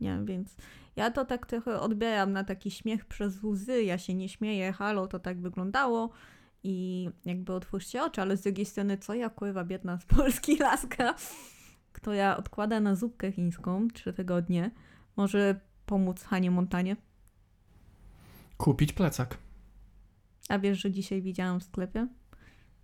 [0.00, 0.20] nie?
[0.24, 0.56] Więc
[0.96, 5.06] ja to tak trochę odbieram na taki śmiech przez łzy, ja się nie śmieję, halo,
[5.06, 6.10] to tak wyglądało
[6.62, 11.14] i jakby otwórzcie oczy, ale z drugiej strony, co ja kurwa biedna z Polski laska,
[11.92, 14.70] która odkłada na zupkę chińską trzy tygodnie,
[15.16, 16.96] może pomóc Hanie Montanie?
[18.56, 19.38] Kupić plecak.
[20.48, 22.06] A wiesz, że dzisiaj widziałam w sklepie?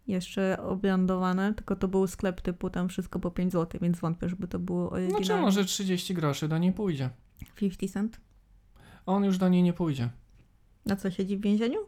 [0.06, 4.48] Jeszcze obrandowane, tylko to był sklep typu tam wszystko po 5 zł, więc wątpię, żeby
[4.48, 5.26] to było No oryginalne.
[5.26, 7.10] czy może 30 groszy do niej pójdzie.
[7.56, 8.20] 50 cent?
[9.06, 10.10] On już do niej nie pójdzie.
[10.86, 11.78] Na co siedzi w więzieniu?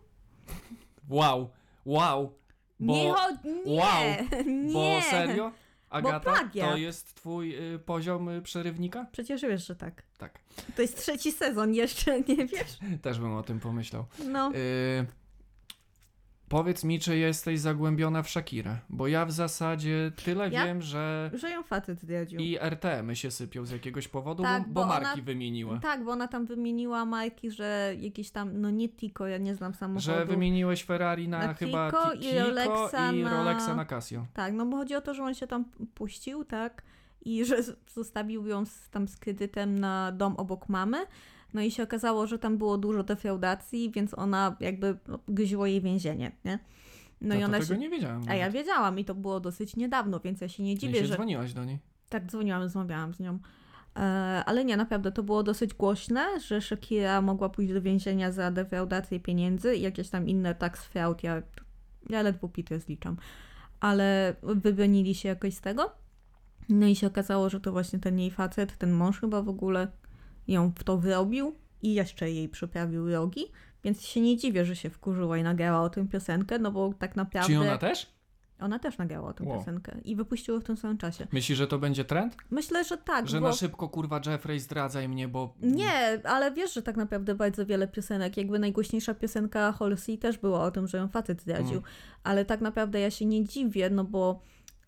[1.09, 1.51] Wow,
[1.85, 2.33] wow.
[2.81, 4.05] Bo, nie, cho- nie, wow,
[4.47, 4.73] nie.
[4.73, 5.53] bo serio?
[5.97, 6.71] Agata, plagiat.
[6.71, 9.07] to jest twój y, poziom y, przerywnika?
[9.13, 10.03] Przecież wiesz, że tak.
[10.19, 10.39] Tak,
[10.77, 12.79] To jest trzeci sezon, jeszcze nie wiesz?
[13.03, 14.05] też bym o tym pomyślał.
[14.29, 14.53] No.
[14.55, 15.07] Y,
[16.49, 20.65] powiedz mi, czy jesteś zagłębiona w Shakirę, bo ja w zasadzie tyle Ja?
[20.65, 22.41] wiem, że Że ją facet zdradził.
[22.41, 25.81] i RTM-y się sypią z jakiegoś powodu, Tak, bo, bo bo ona- marki wymieniły.
[25.81, 29.75] Tak, bo ona tam wymieniła marki, że jakieś tam, no nie Tico, ja nie znam
[29.75, 30.01] samochodu.
[30.05, 34.27] Że wymieniłeś Ferrari na, Na chyba Kiko Ti- i Rolexa i na- Rolexa na Casio.
[34.35, 36.83] Tak, no bo chodzi o to, że on się tam puścił, tak?
[37.25, 37.57] I że
[37.95, 41.07] zostawił ją z, tam z kredytem na dom obok mamy.
[41.55, 46.33] No i się okazało, że tam było dużo defraudacji, więc ona jakby gryziło jej więzienie,
[46.45, 46.59] nie?
[47.21, 47.79] No ja i ona tego się...
[47.79, 48.23] nie wiedziałem.
[48.29, 48.55] A ja nawet.
[48.55, 51.15] wiedziałam i to było dosyć niedawno, więc ja się nie dziwię, się że...
[51.15, 51.79] dzwoniłaś do niej.
[52.09, 53.39] Tak, dzwoniłam, rozmawiałam z nią.
[53.97, 54.01] E,
[54.47, 59.21] ale nie, naprawdę to było dosyć głośne, że Shakira mogła pójść do więzienia za defraudację
[59.21, 61.23] pieniędzy i jakieś tam inne tax fraud.
[61.23, 61.43] Ja,
[62.11, 63.17] ja ledwo pity zliczam.
[63.81, 65.91] Ale wybronili się jakoś z tego.
[66.69, 69.89] No i się okazało, że to właśnie ten jej facet, ten mąż chyba w ogóle
[70.49, 73.45] ją w to wyrobił i jeszcze jej przyprawił rogi.
[73.85, 77.17] Więc się nie dziwię, że się wkurzyła i nagrała o tym piosenkę, no bo tak
[77.17, 77.49] naprawdę...
[77.49, 78.17] Czy ona też?
[78.61, 79.59] Ona też nagrała o tym Wow.
[79.59, 81.27] piosenkę i wypuściła w tym samym czasie.
[81.33, 82.37] Myślisz, że to będzie trend?
[82.51, 83.47] Myślę, że tak, że bo...
[83.47, 85.55] na szybko, kurwa, Jeffrey, zdradzaj mnie, bo...
[85.63, 90.63] Nie, ale wiesz, że tak naprawdę bardzo wiele piosenek, jakby najgłośniejsza piosenka Halsey też była
[90.63, 91.83] o tym, że ją facet zdradził, Mm.
[92.25, 94.41] ale tak naprawdę ja się nie dziwię, no bo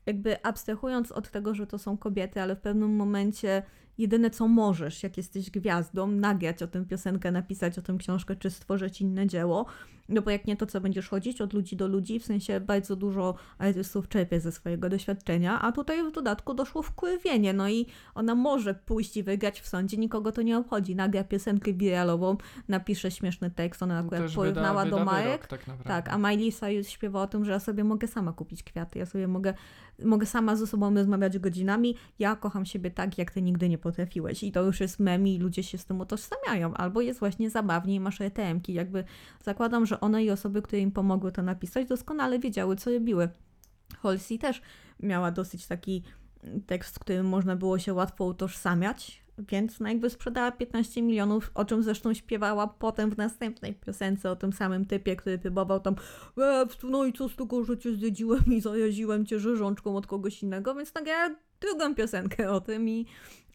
[0.07, 3.63] jakby abstrahując od tego, że to są kobiety, ale w pewnym momencie
[3.99, 8.51] jedyne co możesz, jak jesteś gwiazdą, nagrać o tym piosenkę, napisać o tym książkę, czy
[8.51, 9.67] stworzyć inne dzieło,
[10.09, 12.97] no bo jak nie to, co będziesz chodzić od ludzi do ludzi, w sensie bardzo
[12.97, 18.35] dużo artystów czerpie ze swojego doświadczenia, a tutaj w dodatku doszło wkurwienie, no i ona
[18.35, 22.37] może pójść i wygrać w sądzie, nikogo to nie obchodzi, nagra piosenkę wiralową,
[22.69, 25.85] napisze śmieszny tekst, ona akurat Też porównała wyda, do wyda Majek, wyrok, tak naprawdę.
[25.85, 29.07] tak, a Miley Cyrus śpiewa o tym, że ja sobie mogę sama kupić kwiaty, ja
[29.07, 29.55] sobie mogę,
[30.05, 34.43] mogę sama ze sobą rozmawiać godzinami, ja kocham siebie tak, jak ty nigdy nie potrafiłeś.
[34.43, 36.75] I to już jest mem i ludzie się z tym utożsamiają.
[36.75, 38.75] Albo jest właśnie zabawnie i masz RTM-ki.
[38.75, 39.05] Jakby
[39.45, 43.29] zakładam, że one i osoby, które im pomogły to napisać, doskonale wiedziały, co robiły.
[44.03, 44.63] Halsey też
[45.01, 46.03] miała dosyć taki
[46.67, 51.65] tekst, z którym można było się łatwo utożsamiać, więc no jakby sprzedała 15 milionów, o
[51.65, 55.95] czym zresztą śpiewała potem w następnej piosence o tym samym typie, który próbował tam
[56.39, 60.43] e, no i co z tego, że cię zjedziłem i zajaziłem cię rzeżączką od kogoś
[60.43, 63.07] innego, więc nagrała drugą piosenkę o tym i,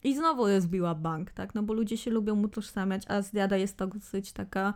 [0.03, 3.87] i znowu rozbiła bank, tak, no bo ludzie się lubią utożsamiać, a zdrada jest to
[3.87, 4.73] dosyć taka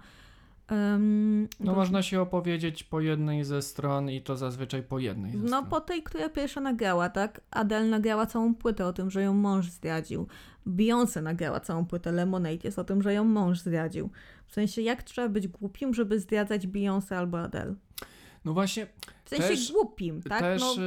[0.68, 5.38] em, No można się opowiedzieć po jednej ze stron i to zazwyczaj po jednej ze
[5.38, 5.66] no stron.
[5.66, 7.42] po tej, która pierwsza nagrała, tak?
[7.52, 10.28] Adele nagrała całą płytę o tym, że ją mąż zdradził.
[10.68, 14.10] Beyoncé nagrała całą płytę Lemonade jest o tym, że ją mąż zdradził.
[14.48, 17.76] W sensie, jak trzeba być głupim, żeby zdradzać Beyoncé albo Adele?
[18.46, 18.88] No właśnie,
[19.28, 20.40] W sensie Też- głupim, tak?
[20.40, 20.84] też no,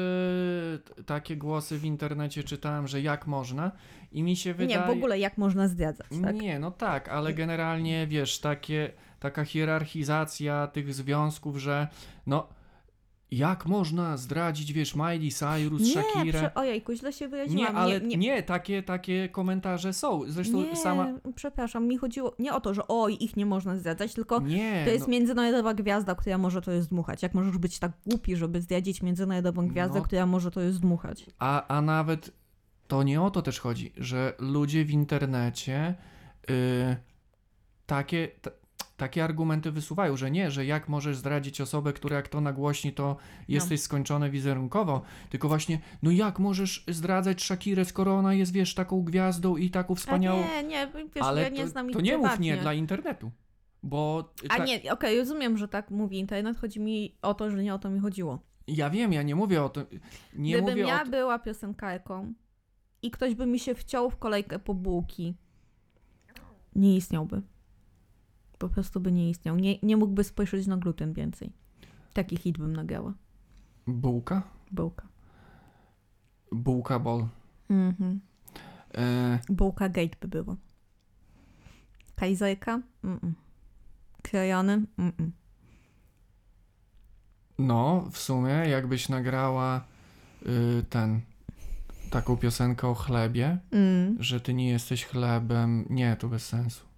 [0.98, 3.72] y, takie głosy w internecie czytałem, że jak można
[4.12, 4.80] i mi się wydaje...
[4.80, 6.34] nie, w ogóle jak można zdradzać, tak?
[6.34, 11.88] Nie, no tak, ale generalnie wiesz, takie, taka hierarchizacja tych związków, że
[12.26, 12.48] no
[13.30, 16.38] jak można zdradzić, wiesz, Miley Cyrus, Nie, Shakirę.
[16.38, 16.54] prze...
[16.54, 17.76] ojejku, źle się Nie, wyraziłam.
[17.76, 20.22] ale nie, nie, takie, takie komentarze są.
[20.28, 21.08] Zresztą nie, sama.
[21.34, 24.90] przepraszam, mi chodziło nie o to, że oj, ich nie można zdradzać, tylko Nie, to
[24.90, 27.22] jest no, międzynarodowa gwiazda, która może to jest dmuchać.
[27.22, 30.04] Jak możesz być tak głupi, żeby zdradzić międzynarodową gwiazdę, No.
[30.04, 31.26] która może to jest dmuchać?
[31.38, 32.30] a, a nawet
[32.88, 35.94] to nie o to też chodzi, że ludzie w internecie
[36.50, 36.96] y,
[37.86, 38.28] takie.
[38.28, 38.50] T,
[39.00, 43.16] takie argumenty wysuwają, że nie, że jak możesz zdradzić osobę, która jak to nagłośni, to
[43.48, 49.02] jesteś skończony wizerunkowo, tylko właśnie, no jak możesz zdradzać Shakirę, skoro ona jest, wiesz, taką
[49.02, 50.44] gwiazdą i taką wspaniałą...
[50.44, 52.74] A nie, nie, wiesz, Ale ja nie to, znam ich to nie mów nie dla
[52.74, 53.30] internetu,
[53.82, 54.32] bo...
[54.48, 57.74] A ta- nie, okej, rozumiem, że tak mówi internet, chodzi mi o to, że nie
[57.74, 58.38] o to mi chodziło.
[58.66, 59.86] Ja wiem, ja nie mówię o tym,
[60.34, 61.06] nie Gdybym mówię ja o...
[61.06, 62.34] była piosenkarką
[63.02, 65.34] i ktoś by mi się wciął w kolejkę po bułki,
[66.74, 67.42] nie istniałby.
[68.60, 69.56] Po prostu by nie istniał.
[69.56, 71.52] Nie, nie mógłby spojrzeć na gluten więcej.
[72.12, 73.14] Taki hit bym nagrała.
[73.86, 74.42] Bułka?
[74.72, 75.08] Bułka.
[76.52, 77.26] Bułka bol.
[77.70, 78.20] Mhm.
[78.94, 80.56] E, Bułka gate by było.
[82.16, 82.80] Kajzajka?
[83.04, 83.32] Mm-mm.
[84.22, 84.82] Krajony?
[84.98, 85.30] Mm-mm.
[87.58, 89.84] No, w sumie, jakbyś nagrała
[90.46, 91.20] y, ten,
[92.10, 94.16] taką piosenkę o chlebie, Mm.
[94.22, 95.86] że ty nie jesteś chlebem.
[95.90, 96.89] Nie, to bez sensu.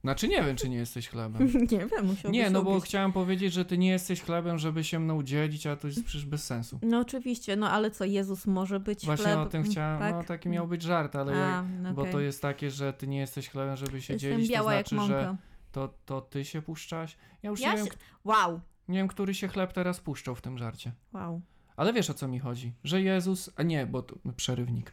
[0.00, 1.46] Znaczy, nie wiem, czy nie jesteś chlebem.
[1.72, 2.84] Nie wiem, musiałbyś Nie, no bo robić.
[2.84, 6.26] chciałem powiedzieć, że ty nie jesteś chlebem, żeby się mną dzielić, a to jest przecież
[6.26, 6.78] bez sensu.
[6.82, 9.38] No oczywiście, no ale co, Jezus może być Właśnie chleb?
[9.38, 10.14] o tym chciałem, tak?
[10.14, 12.12] no taki miał być żart, ale A, jak, no bo okej.
[12.12, 14.94] to jest takie, że ty nie jesteś chlebem, żeby się Jestem dzielić, to biała znaczy,
[14.94, 15.36] jak że mąka.
[15.72, 17.16] to, to ty się puszczasz.
[17.42, 17.92] Ja już Ja nie, wiem, się...
[18.24, 20.92] Wow, nie wiem, który się chleb teraz puszczał w tym żarcie.
[21.12, 21.40] wow.
[21.76, 22.72] Ale wiesz o co mi chodzi?
[22.84, 24.92] Że Jezus, a nie, bo to przerywnik.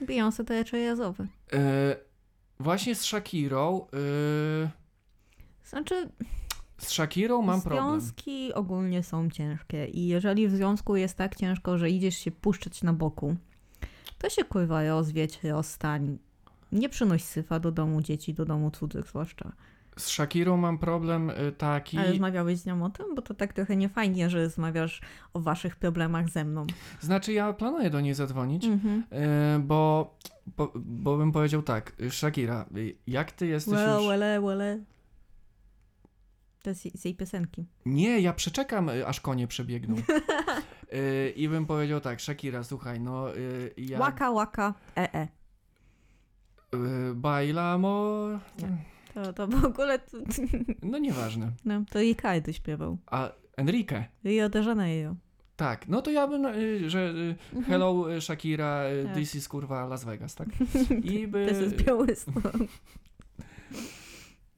[0.00, 1.26] Beyoncé to jazowy.
[1.52, 1.96] E,
[2.60, 3.86] właśnie z Shakirą,
[4.64, 4.70] e,
[5.64, 6.08] Znaczy,
[6.78, 8.00] z Shakirą mam problem.
[8.00, 12.82] związki ogólnie są ciężkie i jeżeli w związku jest tak ciężko, że idziesz się puszczać
[12.82, 13.36] na boku,
[14.18, 16.18] to się kurwa rozwiedź, rozstań.
[16.72, 19.52] Nie przynoś syfa do domu dzieci, do domu cudzych zwłaszcza.
[20.00, 21.98] Z Shakirą mam problem e, taki.
[21.98, 23.14] Ale rozmawiałeś z nią o tym?
[23.14, 25.00] Bo to tak trochę niefajnie, że rozmawiasz
[25.34, 26.66] o waszych problemach ze mną.
[27.00, 29.04] Znaczy, ja planuję do niej zadzwonić, Mhm.
[29.10, 30.14] e, bo,
[30.56, 32.64] bo, bo bym powiedział tak, Shakira, e,
[33.06, 34.06] jak ty jesteś Wele, już...
[34.06, 34.78] wele, wele.
[36.62, 37.64] To jest z jej piosenki.
[37.86, 39.96] Nie, ja przeczekam, aż konie przebiegną.
[41.36, 43.26] I bym powiedział tak, Shakira, słuchaj, no
[43.76, 43.98] ja...
[44.00, 45.28] Łaka, łaka, e, e.
[47.14, 48.26] Bailamo...
[49.14, 50.16] To, to w ogóle, to,
[50.82, 51.52] No nieważne.
[51.64, 52.98] no, to i Kajdy śpiewał.
[53.06, 54.04] A Enrique...
[54.24, 55.16] Rio de Janeiro.
[55.56, 57.64] Tak, no to ja bym, y, że y, Mhm.
[57.64, 59.14] hello y, Shakira, Tak.
[59.14, 60.48] this is kurwa Las Vegas, tak?
[61.14, 62.52] I by, To jest Białystok.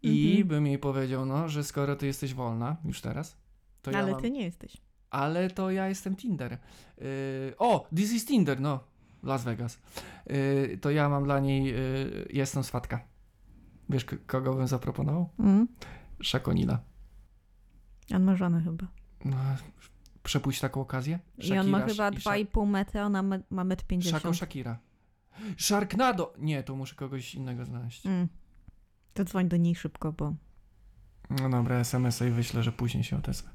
[0.02, 0.48] i Mhm.
[0.48, 3.36] bym jej powiedział, no, że skoro ty jesteś wolna już teraz,
[3.82, 4.76] to ja Ale mam, ty nie jesteś.
[5.10, 6.52] ale to ja jestem Tinder.
[6.52, 6.58] Y,
[7.58, 8.80] o, this is Tinder, no,
[9.22, 9.78] Las Vegas.
[10.30, 13.00] Y, to ja mam dla niej, y, jestem swatka.
[13.92, 15.28] Wiesz, kogo bym zaproponował?
[15.38, 15.68] Mm.
[16.22, 16.80] Shakonila.
[18.14, 18.86] On ma żonę chyba.
[19.24, 19.36] No,
[20.22, 21.18] przepuść taką okazję?
[21.38, 24.34] I on ma Shakira chyba i Sha- 2,5 metra, ona ma, ma 1,50 Shako m.
[24.34, 24.78] Shakira.
[25.58, 26.34] Sharknado!
[26.38, 28.06] Nie, to muszę kogoś innego znaleźć.
[28.06, 28.28] Mm.
[29.14, 30.34] To dzwoń do niej szybko, bo...
[31.30, 33.50] No dobra, SMS-a i wyślę, że później się odezwę.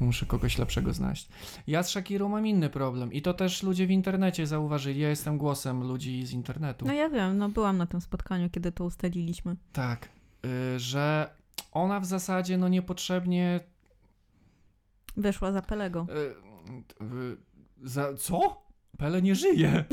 [0.00, 1.28] Muszę kogoś lepszego znaleźć.
[1.66, 5.00] Ja z Shakirą mam inny problem i to też ludzie w internecie zauważyli.
[5.00, 6.86] Ja jestem głosem ludzi z internetu.
[6.86, 9.56] No ja wiem, no byłam na tym spotkaniu, kiedy to ustaliliśmy.
[9.72, 10.08] Tak,
[10.44, 11.30] y, że
[11.72, 13.60] ona w zasadzie no niepotrzebnie...
[15.16, 16.06] Wyszła za Pelego.
[16.10, 17.36] Y, y,
[17.82, 18.62] za, co?
[18.98, 19.84] Pele nie żyje.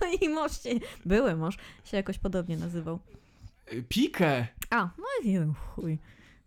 [0.00, 0.70] To i mąż się...
[1.04, 2.98] Były mąż się jakoś podobnie nazywał.
[3.72, 4.46] Y, Pikę!
[4.70, 5.98] A, no jeden chuj.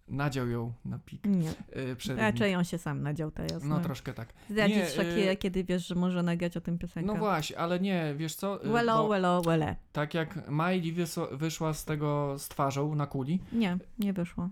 [0.08, 1.26] Nadział ją na pik.
[1.26, 1.50] Nie.
[1.92, 3.64] Y, przed Raczej on się sam nadział teraz.
[3.64, 4.34] No troszkę tak.
[4.50, 7.08] Zdradzić Shakira, y- kiedy wiesz, że może nagrać o tym piosenkę.
[7.14, 8.66] No właśnie, ale nie, wiesz co?
[8.66, 9.76] y, Welo, bo welo, wele.
[9.92, 10.94] Tak jak Miley
[11.32, 13.40] wyszła z tego z twarzą na kuli.
[13.52, 14.50] Nie, nie wyszło.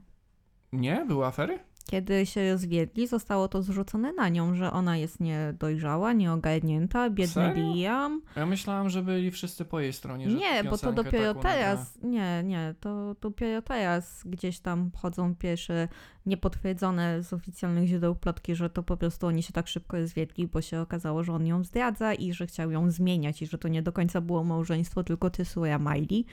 [0.73, 1.05] Nie?
[1.07, 1.59] Były afery?
[1.89, 7.73] Kiedy się rozwiedli, zostało to zrzucone na nią, że ona jest niedojrzała, nieogarnięta, biedny Serio?
[7.75, 8.21] Liam.
[8.35, 10.29] Ja myślałam, że byli wszyscy po jej stronie.
[10.29, 11.55] Że Nie, bo to dopiero nagrała.
[11.55, 15.87] teraz, nie, nie, to dopiero teraz gdzieś tam chodzą pierwsze
[16.25, 20.61] niepotwierdzone z oficjalnych źródeł plotki, że to po prostu oni się tak szybko rozwiedli, bo
[20.61, 23.81] się okazało, że on ją zdradza i że chciał ją zmieniać i że to nie
[23.81, 26.25] do końca było małżeństwo, tylko tysura Miley.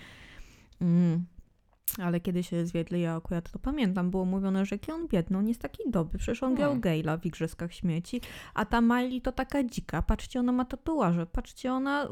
[0.81, 1.25] Mm.
[1.99, 5.49] Ale kiedy się zwiedli, ja akurat to pamiętam, było mówione, że jaki on biedny, on
[5.49, 6.81] jest taki dobry, przecież on grał Hmm.
[6.83, 8.21] Gale'a w Igrzyskach Śmieci,
[8.55, 12.09] a ta Miley to taka dzika, patrzcie, ona ma tatuaże, patrzcie, ona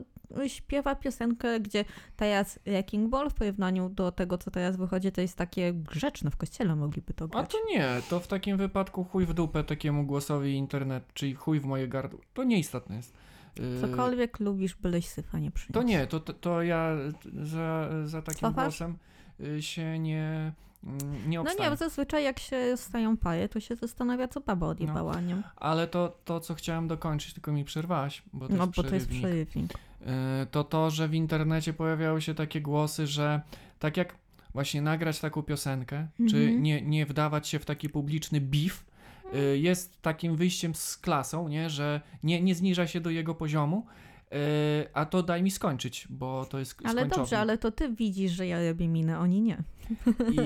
[0.47, 1.85] śpiewa piosenkę, gdzie
[2.17, 6.37] teraz Wrecking Ball w porównaniu do tego, co teraz wychodzi, to jest takie grzeczne, w
[6.37, 7.51] kościele mogliby to A grać.
[7.53, 11.65] to nie, to w takim wypadku chuj w dupę takiemu głosowi internet, czyli chuj w
[11.65, 12.21] moje gardło.
[12.35, 13.15] To nieistotne jest.
[13.59, 15.73] Yy, Cokolwiek lubisz, byleś syfa nie przyniósł.
[15.73, 16.97] To nie, to, to, to ja
[17.43, 18.95] za, za takim głosem y,
[19.61, 20.53] się nie,
[20.85, 24.67] mm, nie No nie, bo zazwyczaj jak się stają pary, to się zastanawia, co baba
[24.67, 25.43] odjebała, nie?
[25.57, 28.95] Ale to, to, co chciałem dokończyć, tylko mi przerwałaś, bo to No jest bo to
[28.95, 29.73] jest przerywnik.
[29.75, 30.07] Y,
[30.51, 33.41] to to, że w internecie pojawiały się takie głosy, że
[33.79, 34.15] tak jak
[34.53, 36.63] właśnie nagrać taką piosenkę, czy Mhm.
[36.63, 38.85] nie, nie wdawać się w taki publiczny beef,
[39.35, 41.71] y, jest takim wyjściem z klasą, nie?
[41.71, 44.10] że nie, nie zniża się do jego poziomu, y,
[44.95, 47.17] a to daj mi skończyć, bo to jest Ale skończownik.
[47.17, 49.63] dobrze, ale to ty widzisz, że ja robię minę, oni nie.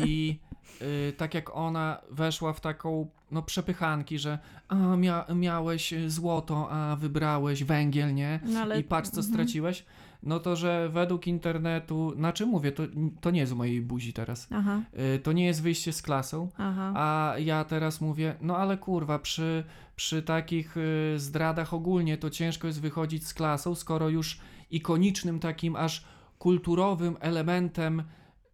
[0.06, 0.38] I
[1.08, 6.96] y, tak jak ona weszła w taką no, przepychanki, że a, mia, miałeś złoto, a
[6.96, 8.40] wybrałeś węgiel, nie?
[8.44, 8.80] No, ale...
[8.80, 9.34] I patrz, co Mhm.
[9.34, 9.84] straciłeś.
[10.24, 12.82] No to, że według internetu, znaczy mówię, to,
[13.20, 14.48] to nie jest z mojej buzi teraz.
[14.50, 14.80] Aha,
[15.16, 16.92] Y, to nie jest wyjście z klasą, aha.
[16.96, 19.64] a ja teraz mówię, no ale kurwa, przy,
[19.96, 24.38] przy takich y, zdradach ogólnie to ciężko jest wychodzić z klasą, skoro już
[24.70, 26.04] ikonicznym takim aż
[26.38, 28.02] kulturowym elementem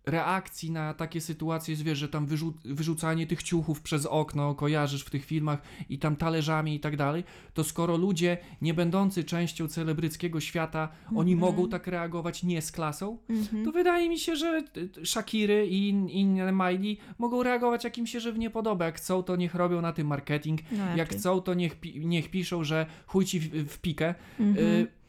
[0.07, 5.03] reakcji na takie sytuacje, jest, wiesz, że tam wyrzu wyrzucanie tych ciuchów przez okno, kojarzysz
[5.05, 9.69] w tych filmach i tam talerzami i tak dalej, to skoro ludzie nie będący częścią
[9.69, 11.39] celebryckiego świata, oni Mhm.
[11.53, 13.65] mogą tak reagować nie z klasą, Mhm.
[13.65, 18.07] to wydaje mi się, że t- Shakiry i in, inne Miley mogą reagować jak im
[18.07, 18.85] się że w nie podoba.
[18.85, 20.61] Jak chcą, to niech robią na tym marketing.
[20.73, 21.19] No Jak raczej.
[21.19, 24.15] chcą, to niech, pi- niech piszą, że chuj ci w, w pikę.
[24.41, 24.67] Mhm.
[24.67, 25.00] Y,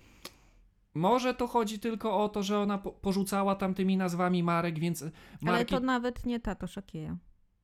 [0.94, 5.02] może to chodzi tylko o to, że ona po, porzucała tam tymi nazwami marek, więc
[5.02, 7.18] Ale marki, to nawet nie tato Shakira.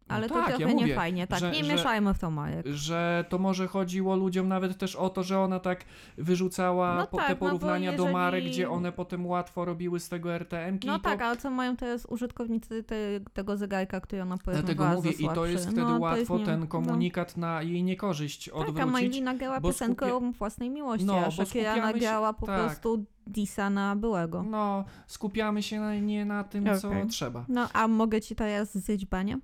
[0.07, 1.39] Ale No to tak, ja trochę mówię, nie fajnie, tak.
[1.39, 2.65] że- nie że- mieszajmy w to Majek.
[2.67, 5.85] że to może chodziło ludziom nawet też o to, że ona tak
[6.17, 9.99] wyrzucała No po, tak, te no porównania do jeżeli- marek, gdzie one potem łatwo robiły
[9.99, 10.87] z tego RTM-ki.
[10.87, 12.95] No i to, tak, ale co mają teraz użytkownicy te,
[13.33, 16.31] tego zegarka, który ona Dlatego porównywała mówię, za i to jest wtedy no, łatwo jest
[16.31, 18.53] nie- ten komunikat na jej niekorzyść No.
[18.53, 19.21] Tak, a odwrócić.
[19.21, 22.59] Nagrała bo piosenkę skupia- o własnej miłości, No, a bo Shakira się- nagrała po tak.
[22.65, 24.43] prostu disa na byłego.
[24.43, 27.07] No, skupiamy się na, nie na tym, co Okej.
[27.07, 27.45] trzeba.
[27.49, 29.37] No, a mogę ci teraz zjeść banie?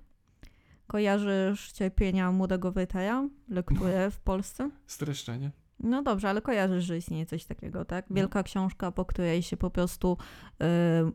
[0.86, 3.28] Kojarzysz cierpienia młodego Wejtaja?
[3.48, 4.70] Lekturę w Polsce?
[4.86, 5.50] Streszczenie.
[5.80, 8.10] No dobrze, ale kojarzysz, że istnieje coś takiego, tak?
[8.10, 8.16] No.
[8.16, 10.16] Wielka książka, po której się po prostu,
[10.52, 10.66] y,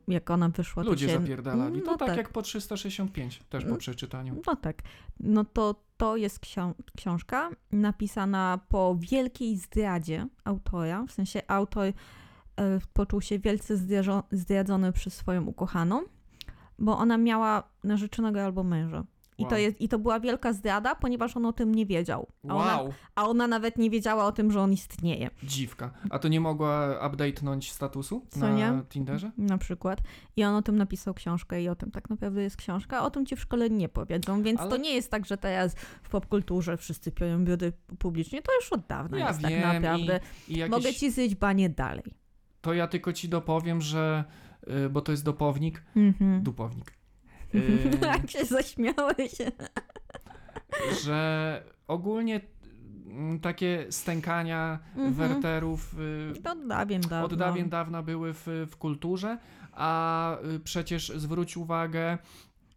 [0.07, 1.19] jak ona wyszła, to Ludzie się...
[1.19, 1.81] zapierdalali.
[1.81, 2.17] To No tak, tak.
[2.17, 3.77] jak po 365, też po No.
[3.77, 4.41] przeczytaniu.
[4.47, 4.81] No tak.
[5.19, 11.05] No to to jest ksią- książka napisana po wielkiej zdradzie autora.
[11.07, 11.93] W sensie autor e,
[12.93, 13.77] poczuł się wielce
[14.31, 16.01] zdradzony przez swoją ukochaną,
[16.79, 19.03] bo ona miała narzeczonego albo męża.
[19.39, 19.59] I, to Wow.
[19.59, 22.27] jest, I to była wielka zdrada, ponieważ on o tym nie wiedział.
[22.49, 25.29] A, ona, Wow, a ona nawet nie wiedziała o tym, że on istnieje.
[25.43, 25.91] dziwka.
[26.09, 28.81] A to nie mogła update'nąć statusu Co na nie?
[28.89, 29.31] Tinderze?
[29.37, 29.99] Na przykład.
[30.35, 32.97] I on o tym napisał książkę i o tym tak naprawdę jest książka.
[32.97, 35.37] a O tym ci w szkole nie powiedzą, więc Ale- to nie jest tak, że
[35.37, 38.41] teraz w popkulturze wszyscy piją biody publicznie.
[38.41, 40.19] To już od dawna Ja jest wiem tak naprawdę.
[40.47, 40.71] I jakieś...
[40.71, 42.03] Mogę ci zjeść banie dalej.
[42.61, 44.23] To ja tylko ci dopowiem, że...
[44.85, 45.83] y, Bo to jest dopownik.
[45.95, 46.43] Mhm.
[46.43, 46.93] Dupownik.
[48.01, 49.31] Jak się zaśmiałeś.
[51.03, 52.41] że ogólnie
[53.07, 55.13] mm, takie stękania Mhm.
[55.13, 55.95] werterów
[56.37, 57.25] y, To od dawien dawno.
[57.25, 59.37] od dawien dawna były w, w kulturze,
[59.71, 62.17] a y, przecież zwróć uwagę,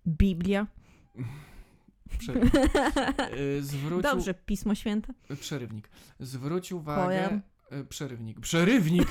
[0.06, 0.66] Biblia.
[2.18, 2.32] prze,
[3.58, 5.12] y, zwróć Dobrze, Pismo Święte.
[5.40, 5.88] przerywnik,
[6.20, 7.40] zwróć uwagę, Kojan.
[7.82, 9.08] y, przerywnik, przerywnik,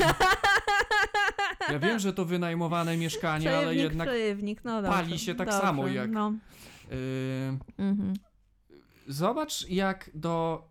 [1.71, 4.63] ja wiem, że to wynajmowane mieszkanie, ale jednak przerywnik.
[4.63, 4.97] No dobrze.
[4.97, 6.33] pali się tak dobrze, samo jak- No.
[6.91, 8.13] y, Mhm.
[9.07, 10.63] zobacz jak do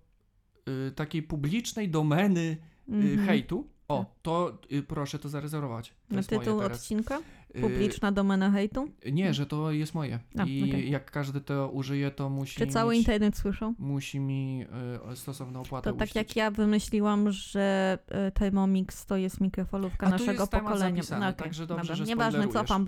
[0.88, 3.26] y, takiej publicznej domeny y, Mhm.
[3.26, 7.18] hejtu, o, to y, proszę to zarezerwować, to Na tytuł odcinka?
[7.56, 8.88] Y, Publiczna domena hejtu?
[9.12, 10.18] Nie, że to jest moje.
[10.38, 10.90] A, I okej.
[10.90, 13.74] jak każdy to użyje, to musi Czy cały mieć, internet słyszał?
[13.78, 14.64] musi mi
[15.12, 16.16] y, stosowną opłatę To tak uścić.
[16.16, 20.96] jak ja wymyśliłam, że e, Thermomix to jest mikrofalówka A naszego jest pokolenia.
[20.96, 21.94] zapisany, okej, także dobrze, dobra.
[21.96, 22.86] że Nieważne, cofam.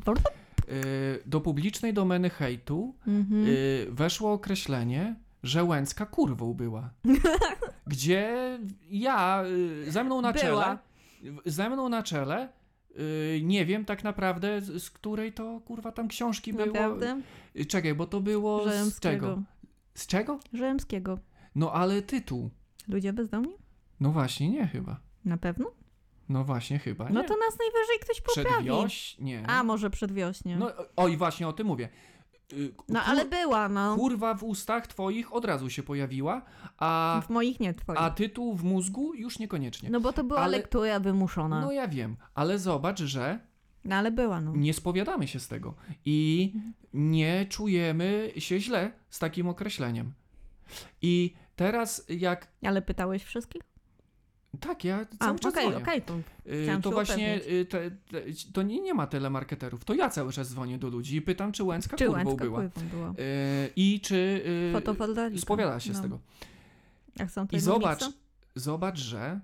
[0.68, 3.46] Y, do publicznej domeny hejtu Mhm.
[3.46, 6.90] y, weszło określenie, że Łęcka kurwą była.
[7.86, 8.58] Gdzie
[8.90, 9.44] ja,
[9.86, 10.42] y, ze mną na Była.
[10.44, 10.78] czele,
[11.46, 12.48] ze mną na czele, y,
[13.42, 16.66] nie wiem tak naprawdę, z, z której to kurwa tam książki było.
[16.66, 17.20] Naprawdę?
[17.56, 19.42] Y, Czekaj, bo to było z czego?
[19.94, 20.40] Z czego?
[20.52, 21.18] Rzymskiego.
[21.54, 22.50] No ale tytuł.
[22.88, 23.54] Ludzie bezdomni?
[24.00, 25.00] No właśnie, nie chyba.
[25.24, 25.70] Na pewno?
[26.28, 27.14] No właśnie, chyba nie.
[27.14, 28.48] No to nas najwyżej ktoś poprawi.
[28.64, 29.16] Przedwioś?
[29.18, 29.46] Nie.
[29.46, 30.56] A, może przedwiośnie.
[30.56, 31.88] No, No, oj, właśnie o tym mówię.
[32.52, 33.96] Y, kur- ale była, no.
[33.96, 36.42] Kurwa w ustach twoich od razu się pojawiła,
[36.78, 38.00] a, W moich nie, twoich.
[38.00, 39.90] a tytuł w mózgu już niekoniecznie.
[39.90, 41.60] No bo to była ale- lektura wymuszona.
[41.60, 43.38] No ja wiem, ale zobacz, że
[43.84, 44.52] No ale była, no.
[44.56, 46.52] nie spowiadamy się z tego i
[46.94, 50.12] nie czujemy się źle z takim określeniem.
[51.02, 52.48] I teraz jak...
[52.62, 53.62] Ale pytałeś wszystkich?
[54.60, 55.82] Tak, ja A, cały czas okej, dzwonię.
[55.84, 56.14] okej, to
[56.46, 59.84] Y, Chciałam to właśnie y, te, te, to nie, nie ma telemarketerów.
[59.84, 62.60] To ja cały czas dzwonię do ludzi i pytam, czy Łęcka Czy kurwą była.
[62.92, 63.10] była?
[63.10, 63.14] Y,
[63.76, 65.38] I czy y, Fotowoltaika.
[65.40, 66.02] spowiada się z No.
[66.02, 66.18] tego.
[67.18, 68.04] Jak są te I zobacz,
[68.54, 69.40] zobacz, że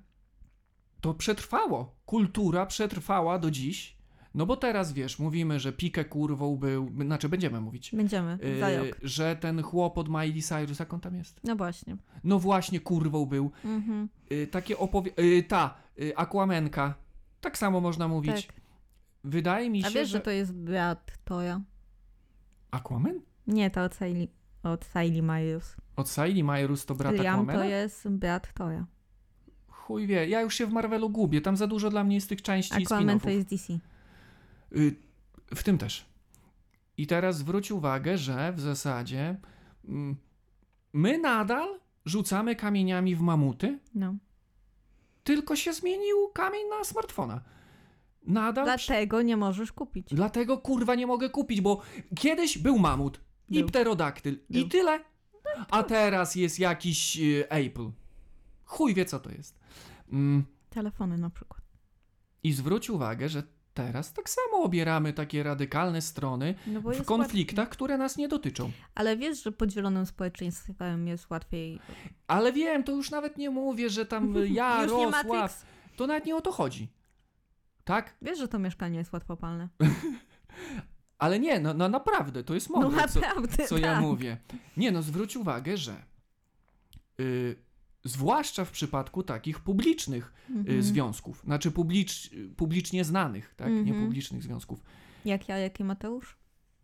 [1.01, 1.97] to przetrwało.
[2.07, 3.98] Kultura przetrwała do dziś.
[4.35, 8.69] No bo teraz wiesz, mówimy, że Pikę kurwą był, znaczy będziemy mówić, Będziemy, y, za
[9.03, 11.41] że ten chłop od Miley Cyrus, jak on tam jest?
[11.45, 11.97] No właśnie.
[12.25, 13.51] No właśnie, kurwą był.
[13.65, 14.09] Mhm.
[14.33, 15.11] Y, takie opowie...
[15.19, 16.95] Y, ta, y, Aquamenka.
[17.41, 18.47] Tak samo można mówić.
[18.47, 18.57] Tak.
[19.25, 20.19] Wydaje mi się, A wiesz, że...
[20.19, 21.61] że to jest brat Toja?
[22.71, 23.21] Aquaman?
[23.47, 24.29] Nie, to od Saili,
[24.63, 25.77] od Saili Majus.
[25.97, 27.59] Od Saili Myrus to brat Liam Aquamana?
[27.59, 28.87] to jest brat Toja.
[29.69, 32.43] Chuj wie, ja już się w Marvelu gubię, tam za dużo dla mnie jest tych
[32.43, 33.31] części i Aquaman to spin-offów.
[33.31, 33.79] jest DC.
[34.77, 34.97] Y,
[35.55, 36.07] w tym też.
[36.97, 39.37] I teraz zwróć uwagę, że w zasadzie
[39.89, 40.17] mm,
[40.93, 44.15] my nadal rzucamy kamieniami w mamuty, No.
[45.25, 47.41] tylko się zmienił kamień na smartfona.
[48.27, 50.07] Nadal Dlatego nie możesz kupić.
[50.15, 51.83] Dlatego kurwa nie mogę kupić, bo
[52.17, 53.69] kiedyś był mamut i Był.
[53.69, 54.69] pterodaktyl i Był.
[54.69, 55.01] tyle.
[55.71, 57.91] A teraz jest jakiś y, Apple.
[58.65, 59.59] Chuj wie co to jest.
[60.13, 61.63] Mm, Telefony na przykład.
[62.43, 63.43] I zwróć uwagę, że
[63.79, 68.65] teraz tak samo obieramy takie radykalne strony No w konfliktach, które nas nie dotyczą.
[68.65, 68.83] Łatwiej.
[68.95, 71.81] Ale wiesz, że podzielonym społeczeństwem jest łatwiej.
[72.27, 75.67] Ale wiem, to już nawet nie mówię, że tam ja, Rosław,
[75.97, 76.89] to nawet nie o to chodzi.
[77.85, 78.15] Tak?
[78.23, 79.69] Wiesz, że to mieszkanie jest łatwopalne.
[81.19, 83.67] Ale nie, no, no naprawdę, to jest No mądre, co, naprawdę.
[83.67, 84.01] co ja tak.
[84.01, 84.37] mówię.
[84.77, 86.03] Nie no, zwróć uwagę, że
[87.21, 87.57] y,
[88.09, 90.83] zwłaszcza w przypadku takich publicznych y, Mhm.
[90.83, 93.87] związków, znaczy publicz, publicznie znanych, tak, Mhm.
[93.87, 94.83] niepublicznych związków.
[95.25, 96.37] Jak ja, jak i Mateusz?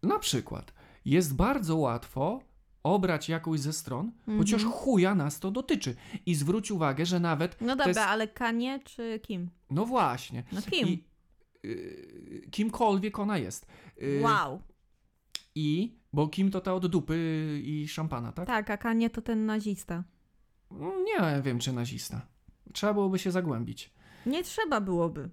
[0.03, 2.41] Na przykład jest bardzo łatwo
[2.83, 5.97] obrać jakąś ze stron, chociaż chuja nas to dotyczy.
[6.27, 9.51] I zwróć uwagę, że nawet, No dobra, jest- ale Kanie czy Kim?
[9.71, 10.89] no właśnie, No Kim?
[10.89, 11.05] i
[11.65, 13.67] y, kimkolwiek ona jest.
[14.03, 14.63] Y, wow.
[15.55, 18.47] I, bo kim to ta od dupy i szampana, tak?
[18.47, 20.05] Tak, a Kanie to ten nazista.
[20.81, 22.27] Nie wiem, czy nazista.
[22.73, 23.93] Trzeba byłoby się zagłębić.
[24.27, 25.31] Nie trzeba byłoby.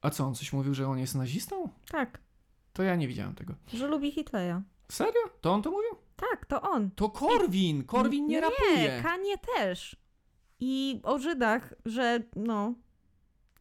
[0.00, 1.68] A co, on coś mówił, że on jest nazistą?
[1.90, 2.18] Tak,
[2.72, 3.54] To ja nie widziałem tego.
[3.74, 4.62] że lubi Hitlera.
[4.88, 5.20] Serio?
[5.40, 5.90] To on to mówił?
[6.16, 6.90] Tak, to on.
[6.90, 7.84] To Korwin!
[7.84, 9.02] Korwin nie, Nie, rapuje!
[9.02, 9.96] Kanie też.
[10.60, 12.74] I o Żydach, że no,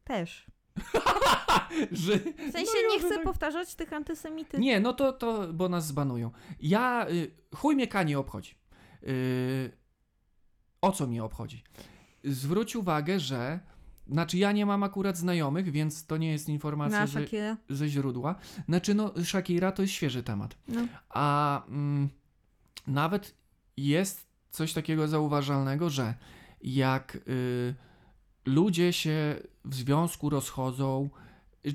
[0.04, 0.46] też.
[1.92, 2.18] Że...
[2.20, 3.24] W sensie No nie chcę Żydach.
[3.24, 4.62] powtarzać tych antysemityzmów.
[4.66, 6.32] Nie, no to, to, bo nas zbanują.
[6.60, 8.56] Ja, y, chuj mnie Kanie obchodzi.
[9.04, 9.72] Y,
[10.82, 11.64] o co mnie obchodzi?
[12.24, 13.60] Zwróć uwagę, że,
[14.08, 17.28] znaczy ja nie mam akurat znajomych, więc to nie jest informacja ze,
[17.70, 18.36] ze źródła.
[18.68, 20.58] Znaczy no, Shakira to jest świeży temat.
[20.68, 20.88] No.
[21.10, 22.10] A mm,
[22.88, 23.36] nawet
[23.78, 26.14] jest coś takiego zauważalnego, że
[26.64, 27.76] jak y,
[28.46, 31.10] ludzie się w związku rozchodzą,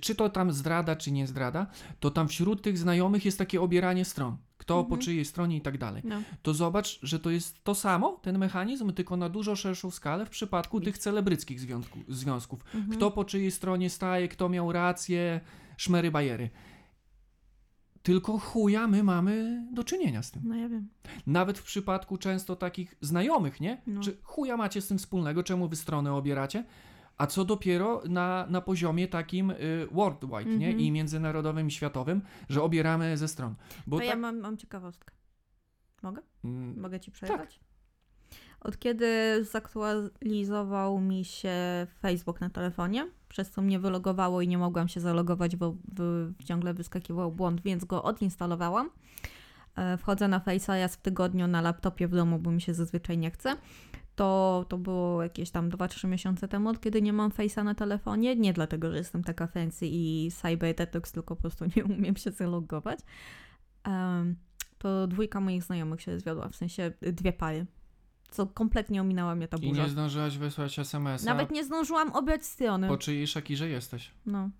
[0.00, 1.66] czy to tam zdrada, czy nie zdrada,
[2.00, 4.36] to tam wśród tych znajomych jest takie obieranie stron.
[4.58, 6.02] Kto po czyjej stronie i tak dalej.
[6.04, 6.22] No.
[6.42, 10.30] To zobacz, że to jest to samo, ten mechanizm, tylko na dużo szerszą skalę w
[10.30, 12.64] przypadku tych celebryckich związku, związków.
[12.92, 15.40] Kto po czyjej stronie staje, kto miał rację,
[15.76, 16.50] szmery bajery.
[18.02, 20.42] Tylko chuja my mamy do czynienia z tym.
[20.44, 20.88] no ja wiem.
[21.26, 23.82] Nawet w przypadku często takich znajomych, nie?
[23.86, 24.00] No.
[24.00, 26.64] Czy chuja macie z tym wspólnego, czemu wy stronę obieracie?
[27.18, 30.66] A co dopiero na, na poziomie takim y, worldwide, nie?
[30.66, 30.80] Mhm.
[30.80, 33.54] I międzynarodowym, i światowym, że obieramy ze stron.
[33.86, 35.14] Bo To tak, ja mam, mam ciekawostkę.
[36.02, 36.22] Mogę?
[36.44, 37.60] mm, Mogę ci przejechać?
[38.60, 41.52] Od kiedy zaktualizował mi się
[42.00, 46.74] Facebook na telefonie, przez co mnie wylogowało i nie mogłam się zalogować, bo w, ciągle
[46.74, 48.90] wyskakiwał błąd, więc go odinstalowałam.
[49.76, 53.18] E, Wchodzę na Face'a raz w tygodniu na laptopie w domu, bo mi się zazwyczaj
[53.18, 53.56] nie chce.
[54.16, 58.36] To, to było jakieś tam 2-3 miesiące temu, od kiedy nie mam Face'a na telefonie.
[58.36, 62.30] Nie dlatego, że jestem taka fancy i cyber detox, tylko po prostu nie umiem się
[62.30, 62.98] zalogować.
[63.84, 64.36] Em,
[64.78, 67.66] to dwójka moich znajomych się zwiodła, w sensie dwie pary.
[68.30, 69.82] Co kompletnie ominęła mnie ta I burza.
[69.82, 72.88] nie zdążyłaś wysłać SMS-a, Nawet nie zdążyłam obrać strony.
[72.88, 74.10] po czyjej Shakirze jesteś.
[74.26, 74.50] No,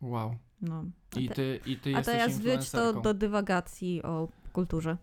[0.00, 0.34] Wow.
[0.62, 0.84] no.
[1.16, 4.96] I te- ty, i ty A jesteś teraz wróć to do dywagacji o kulturze.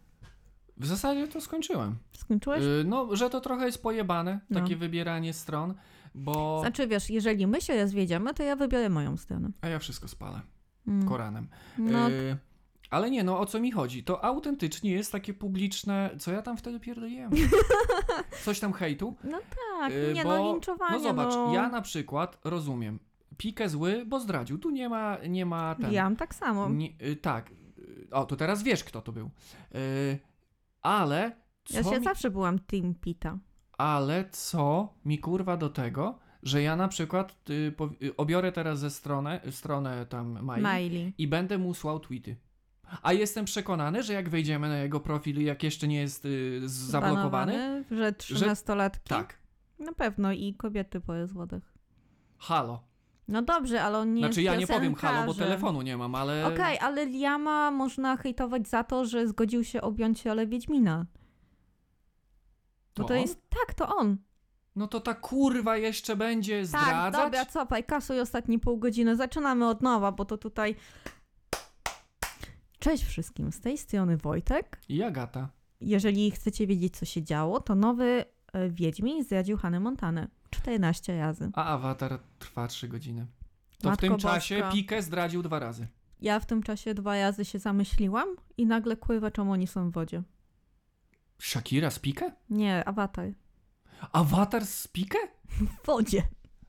[0.80, 1.96] W zasadzie to skończyłem.
[2.18, 2.64] Skończyłeś?
[2.64, 4.60] Y, No, że to trochę jest pojebane, No.
[4.60, 5.74] takie wybieranie stron,
[6.16, 6.60] bo...
[6.62, 9.50] Znaczy wiesz, jeżeli my się rozwiedziemy, to ja wybiorę moją stronę.
[9.62, 10.42] A ja wszystko spalę.
[10.88, 11.08] Mm.
[11.08, 11.48] Koranem.
[11.78, 12.38] No, Y,
[12.90, 14.04] ale nie, no o co mi chodzi?
[14.04, 16.10] To autentycznie jest takie publiczne.
[16.20, 17.32] Co ja tam wtedy pierdoliłem?
[18.46, 19.16] Coś tam hejtu?
[19.24, 19.38] no
[19.80, 21.54] tak, Y, nie bo- no, linczowanie, No zobacz, no.
[21.54, 23.00] ja na przykład rozumiem.
[23.38, 24.58] Pikę zły, bo zdradził.
[24.58, 25.92] Tu nie ma, nie ma ten.
[25.94, 26.70] Ja mam tak samo.
[26.70, 27.52] Nie, y, tak.
[27.52, 29.30] Y, O, to teraz wiesz, kto to był.
[29.76, 30.20] Y,
[30.88, 31.36] ale.
[31.66, 33.38] Co Ja się mi, zawsze byłam Team Pita.
[33.78, 38.80] Ale co mi kurwa do tego, że ja na przykład y, po, y, obiorę teraz
[38.80, 41.14] ze stronę, stronę tam Mai Miley.
[41.18, 42.36] i będę mu słał tweety.
[43.04, 47.52] A jestem przekonany, że jak wejdziemy na jego profil, jak jeszcze nie jest y, zablokowany,
[47.54, 49.10] Banowany, że trzynastolatki.
[49.10, 49.38] tak,
[49.80, 51.14] Na pewno i kobiety po
[52.38, 52.87] halo.
[53.28, 56.16] No dobrze, ale on nie Znaczy jest ja nie powiem halo, bo telefonu nie mam,
[56.16, 56.46] ale...
[56.48, 61.06] Okej, ale Liama można hejtować za to, że zgodził się objąć rolę Wiedźmina.
[62.98, 63.42] Bo To to jest...
[63.50, 64.18] Tak, to on.
[64.76, 67.24] No to ta kurwa jeszcze będzie Tak, zdradzać?
[67.24, 69.16] dobra, cofaj, kasuj ostatnie pół godziny.
[69.16, 70.76] Zaczynamy od nowa, bo to tutaj...
[72.80, 74.82] Cześć wszystkim, z tej strony Wojtek.
[74.90, 75.50] I Agata.
[75.82, 80.28] Jeżeli chcecie wiedzieć, co się działo, to nowy e, Wiedźmin zdradził Hannę Montanę.
[80.58, 81.50] 14 razy.
[81.54, 83.26] A Awatar trwa 3 godziny.
[83.80, 84.72] To w Matko tym czasie Boska.
[84.72, 85.88] Pikę zdradził dwa razy.
[86.22, 88.28] Ja w tym czasie dwa razy się zamyśliłam
[88.58, 90.24] i nagle kurwa, czemu oni są w wodzie.
[91.40, 92.32] Shakira z Pikę?
[92.50, 93.34] Nie, awatar.
[94.12, 95.18] Awatar z Pikę?
[95.50, 96.24] W wodzie.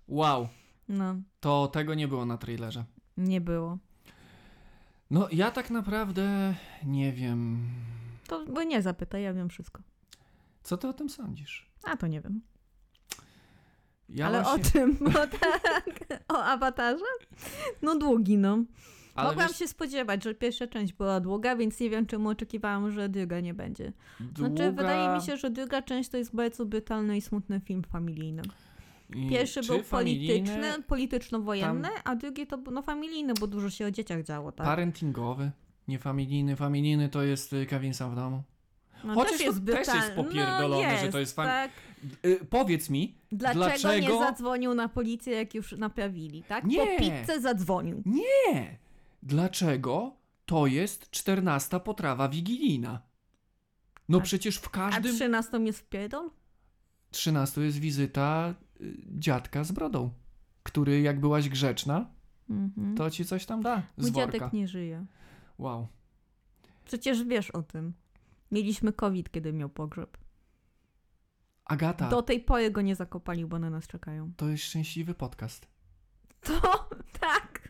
[0.09, 0.49] Wow,
[0.89, 1.15] No.
[1.41, 2.85] to tego nie było na trailerze.
[3.17, 3.79] Nie było.
[5.11, 7.69] No, ja tak naprawdę nie wiem.
[8.27, 9.83] To bo nie zapytaj, ja wiem wszystko.
[10.63, 11.71] Co ty o tym sądzisz?
[11.85, 12.41] A to nie wiem.
[14.09, 14.97] Ja Ale właśnie- o czym?
[15.01, 17.05] Bo tak, o awatarze?
[17.83, 18.65] No długi, no.
[19.15, 22.91] ale Mogłam wiesz, się spodziewać, że pierwsza część była długa, więc nie wiem, czemu oczekiwałam,
[22.93, 23.93] że druga nie będzie.
[24.37, 27.83] Znaczy, długa- wydaje mi się, że druga część to jest bardzo brutalny i smutny film
[27.83, 28.43] familijny.
[29.31, 33.87] Pierwszy czy był familijny, polityczny, polityczno-wojenny, a drugi to był no, familijny, bo dużo się
[33.87, 34.67] o dzieciach działo, tak?
[34.67, 35.51] Parentingowy,
[35.89, 36.57] niefamilijny.
[36.57, 38.43] Familijny to jest y, Kevin sam w domu.
[39.05, 40.15] No, chociaż to też jest brutalny.
[40.17, 41.71] popierdolone, no, że to jest fam- tak.
[42.25, 44.07] Y, powiedz mi, Dlaczego, Dlaczego?
[44.13, 46.65] nie zadzwonił na policję, jak już naprawili, tak?
[46.65, 46.79] Nie.
[46.79, 48.03] Po pizzę zadzwonił.
[48.07, 48.79] nie!
[49.23, 53.03] Dlaczego to jest czternasta potrawa wigilijna?
[54.09, 55.15] No A- przecież w A każdym...
[55.15, 56.31] 13 jest w pierdol?
[57.11, 60.11] 13 jest wizyta y, dziadka z brodą,
[60.63, 62.11] który jak byłaś grzeczna,
[62.51, 62.95] Mhm.
[62.95, 65.07] to ci coś tam da Mój dziadek nie żyje.
[65.59, 65.87] Wow.
[66.85, 67.93] Przecież wiesz o tym.
[68.51, 70.19] Mieliśmy COVID, kiedy miał pogrzeb.
[71.65, 74.33] Agata, Do tej pory go nie zakopali, bo na nas czekają.
[74.37, 75.67] to jest szczęśliwy podcast.
[76.41, 76.89] To
[77.21, 77.69] tak.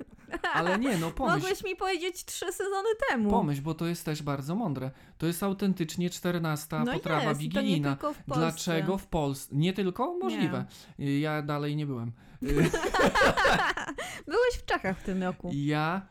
[0.55, 3.31] Ale nie, no pomyśl, Mogłeś mi powiedzieć trzy sezony temu.
[3.31, 4.91] pomyśl, bo to jest też bardzo mądre.
[5.18, 7.91] To jest autentycznie czternasta no potrawa jest, i to nie wigilijna.
[7.97, 8.41] tylko w Polsce.
[8.41, 9.57] Dlaczego w Polsce?
[9.57, 10.18] Nie tylko?
[10.22, 10.66] Możliwe.
[11.01, 12.12] Y, Ja dalej nie byłem.
[14.26, 15.51] Byłeś w Czechach w tym roku.
[15.55, 16.07] Ja,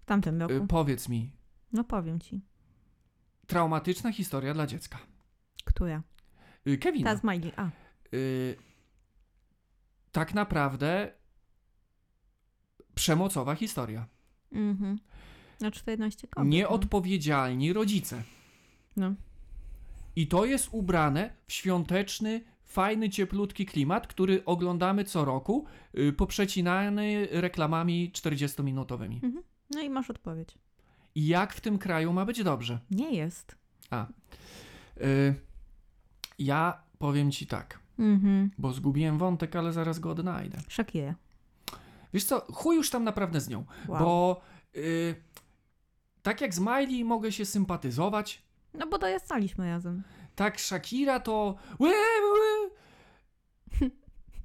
[0.00, 0.54] W tamtym roku.
[0.54, 1.32] y, powiedz mi,
[1.72, 2.40] No powiem ci.
[3.46, 4.98] Traumatyczna historia dla dziecka.
[5.64, 6.02] Która?
[6.66, 7.10] Y, Kevina.
[7.14, 7.52] Ta z Miley.
[7.56, 7.68] A.
[8.14, 8.56] y,
[10.12, 11.12] tak naprawdę
[12.94, 14.06] przemocowa historia.
[14.52, 14.98] Mhm.
[15.60, 16.36] Na 14 kobiet.
[16.36, 16.50] no.
[16.56, 18.22] Nieodpowiedzialni rodzice.
[18.96, 19.14] No.
[20.16, 25.66] I to jest ubrane w świąteczny, fajny, cieplutki klimat, który oglądamy co roku,
[25.98, 29.20] y, poprzecinany reklamami 40-minutowymi.
[29.70, 30.58] No i masz odpowiedź.
[31.14, 32.78] I jak w tym kraju ma być dobrze?
[32.90, 33.56] Nie jest.
[33.90, 34.06] A.
[35.00, 35.34] Y,
[36.38, 38.50] ja powiem ci tak, Mhm.
[38.58, 40.58] bo zgubiłem wątek, ale zaraz go odnajdę.
[40.68, 41.14] Shakira.
[42.14, 43.98] Wiesz co, chuj już tam naprawdę z nią, Wow.
[43.98, 44.40] bo
[44.76, 45.14] y,
[46.22, 48.42] tak jak z Miley mogę się sympatyzować,
[48.74, 50.02] No bo dojastaliśmy razem.
[50.34, 51.54] tak Shakira to...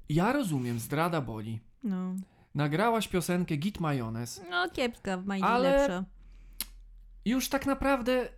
[0.10, 1.60] Ja rozumiem, zdrada boli.
[1.84, 2.14] No.
[2.56, 4.42] Nagrałaś piosenkę Git Majonez.
[4.50, 6.06] No kiepska, w Miley Ale- lepsza.
[7.30, 8.30] Już tak naprawdę...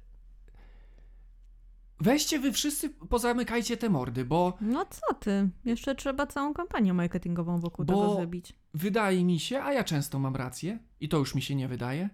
[1.99, 5.49] Weźcie wy wszyscy, pozamykajcie te mordy, bo No co ty?
[5.65, 8.53] Jeszcze trzeba całą kampanię marketingową wokół Bo- tego zrobić.
[8.73, 12.09] wydaje mi się, a ja często mam rację, i to już mi się nie wydaje,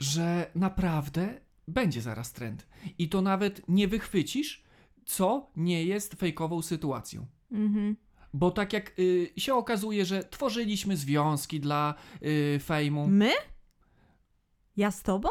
[0.00, 2.66] że naprawdę będzie zaraz trend.
[2.98, 4.64] I to nawet nie wychwycisz,
[5.04, 7.26] co nie jest fejkową sytuacją.
[7.52, 7.96] Mhm.
[8.34, 13.06] Bo tak jak y, się okazuje, że tworzyliśmy związki dla y, fejmu.
[13.08, 13.30] My?
[14.76, 15.28] Ja z tobą?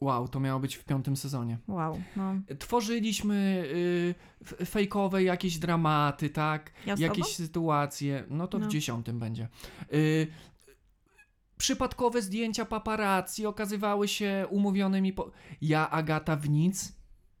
[0.00, 1.58] Wow, to miało być w piątym sezonie.
[1.68, 2.34] Wow, no.
[2.58, 3.64] Tworzyliśmy
[4.60, 6.72] y, fejkowe jakieś dramaty, tak?
[6.86, 8.24] Ja jakieś sytuacje.
[8.30, 8.66] No to No.
[8.66, 9.48] w dziesiątym będzie.
[9.92, 10.26] Y,
[11.58, 15.12] przypadkowe zdjęcia paparazzi okazywały się umówionymi.
[15.12, 15.30] Po...
[15.60, 16.92] Ja, Agata, w nic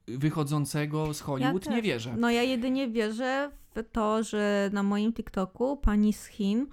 [0.08, 1.74] wychodzącego z Hollywood też.
[1.74, 2.14] nie wierzę.
[2.18, 6.66] No ja jedynie wierzę w to, że na moim TikToku pani z Chin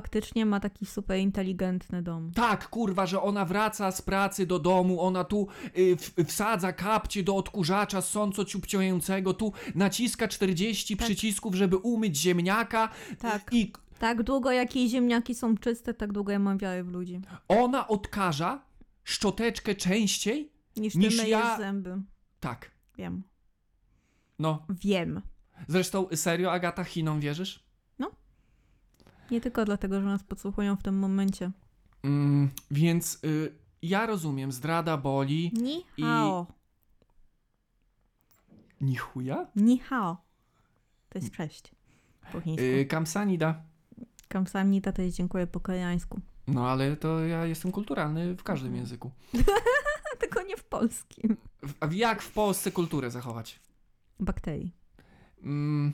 [0.00, 2.32] faktycznie ma taki super inteligentny dom.
[2.32, 7.22] Tak, kurwa, że ona wraca z pracy do domu, ona tu y, w, wsadza kapcie
[7.22, 11.06] do odkurzacza sąco ciupciącego, tu naciska 40 Tak.
[11.06, 12.88] przycisków, żeby umyć ziemniaka
[13.18, 13.48] Tak.
[13.52, 17.20] i Tak długo jak jej ziemniaki są czyste, tak długo ja mam wiarę w ludzi.
[17.48, 18.62] ona odkaża
[19.04, 22.02] szczoteczkę częściej Niż ty Niż ja- zęby.
[22.40, 22.70] Tak.
[22.98, 23.22] Wiem.
[24.38, 25.20] No, Wiem.
[25.68, 27.65] zresztą serio, Agata, Chinom wierzysz?
[29.30, 31.50] Nie tylko dlatego, że nas podsłuchują w tym momencie.
[32.02, 35.52] Mm, więc y, ja rozumiem, zdrada boli.
[35.54, 36.46] Ni hao.
[38.80, 39.46] Ni chuja?
[39.56, 40.16] Ni hao.
[41.08, 41.72] To jest cześć.
[42.32, 42.64] Po chińsku.
[42.64, 43.62] Y, kamsanida.
[44.28, 46.20] Kamsamnita to jest dziękuję po koreańsku.
[46.46, 49.10] No ale to ja jestem kulturalny w każdym języku.
[50.20, 51.36] Tylko nie w polskim.
[51.80, 53.60] A jak w Polsce kulturę zachować?
[54.20, 54.72] Bakterii.
[55.42, 55.92] Mm,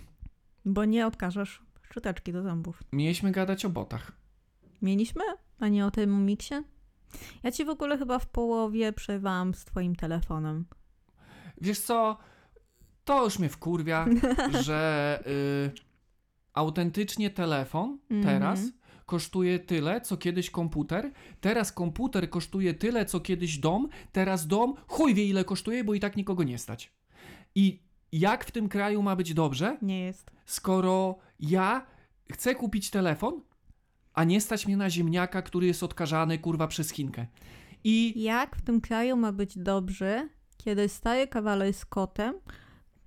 [0.64, 1.62] Bo nie odkażesz
[1.92, 2.82] szczoteczki do zębów.
[2.92, 4.12] mieliśmy gadać o botach.
[4.82, 5.22] Mieliśmy?
[5.60, 6.54] A nie o tym miksie?
[7.42, 10.64] Ja ci w ogóle chyba w połowie przerwałam z twoim telefonem.
[11.60, 12.18] Wiesz co,
[13.04, 14.06] to już mnie wkurwia,
[14.66, 15.70] że y,
[16.54, 18.22] autentycznie telefon Mhm.
[18.38, 18.60] teraz
[19.06, 21.12] kosztuje tyle, co kiedyś komputer.
[21.40, 23.88] Teraz komputer kosztuje tyle, co kiedyś dom.
[24.12, 26.92] Teraz dom chuj wie ile kosztuje, bo i tak nikogo nie stać.
[27.54, 27.82] I
[28.12, 30.30] jak w tym kraju ma być dobrze, Nie jest.
[30.52, 31.86] Skoro ja
[32.32, 33.40] chcę kupić telefon,
[34.14, 37.26] a nie stać mnie na ziemniaka, który jest odkażany, kurwa, przez Chinkę.
[37.84, 42.34] I Jak w tym kraju ma być dobrze, kiedy stary kawaler z kotem,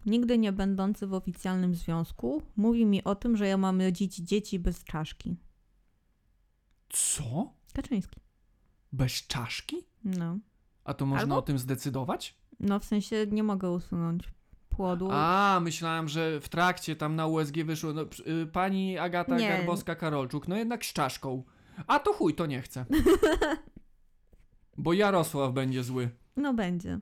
[0.06, 4.60] nigdy nie będący w oficjalnym związku, mówi mi o tym, że ja mam rodzić dzieci
[4.60, 5.38] bez czaszki.
[6.90, 7.54] co?
[7.74, 8.20] Kaczyński.
[8.92, 9.76] Bez czaszki?
[10.04, 10.40] No.
[10.84, 12.36] A to można Albo- o tym zdecydować?
[12.60, 14.24] No w sensie nie mogę usunąć
[14.76, 15.08] płodu.
[15.12, 19.50] A, myślałem, że w trakcie tam na USG wyszło no, y, pani Agata Nie.
[19.50, 21.44] Garbowska-Karolczuk, no jednak z czaszką.
[21.88, 22.86] A to chuj, to nie chcę.
[24.78, 26.10] Bo Jarosław będzie zły.
[26.36, 27.00] No będzie.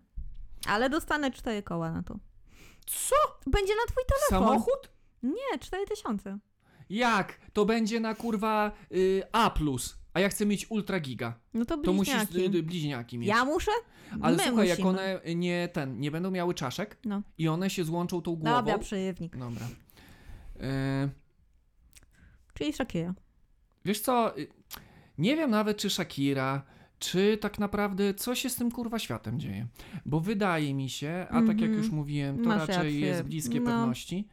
[0.68, 2.20] Ale dostanę cztery koła na to.
[2.86, 3.16] Co?
[3.48, 4.48] Będzie na twój telefon.
[4.48, 4.90] Samochód?
[5.24, 6.40] Nie, cztery tysiące.
[6.90, 7.40] Jak?
[7.54, 9.52] To będzie na kurwa y, A+,
[10.14, 11.40] a ja chcę mieć ultra giga.
[11.54, 12.58] No to To musisz bliźniaki.
[12.58, 13.30] y, bliźniaki mieć.
[13.30, 13.72] Ja muszę?
[14.22, 15.00] Ale My słuchaj, jak musimy.
[15.00, 17.22] one nie ten, nie będą miały czaszek No.
[17.38, 18.56] i one się złączą tą głową.
[18.58, 19.38] Dobra, przejewnik.
[19.38, 19.68] Dobra.
[20.56, 21.10] Y,
[22.54, 23.14] Czyli Shakira.
[23.86, 24.48] Wiesz co, y,
[25.18, 26.64] nie wiem nawet czy Shakira,
[27.00, 29.68] czy tak naprawdę co się z tym kurwa światem dzieje.
[30.06, 31.78] Bo wydaje mi się, a tak jak Mhm.
[31.78, 33.00] już mówiłem, to Masz raczej rację.
[33.00, 33.66] jest bliskie No.
[33.66, 34.28] pewności,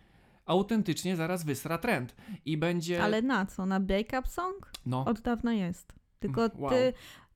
[0.50, 3.02] autentycznie zaraz wysra trend i będzie...
[3.02, 3.66] Ale na co?
[3.66, 4.70] Na break-up song?
[4.86, 5.92] No, Od dawna jest.
[6.18, 6.70] Tylko Wow.
[6.70, 6.92] ty,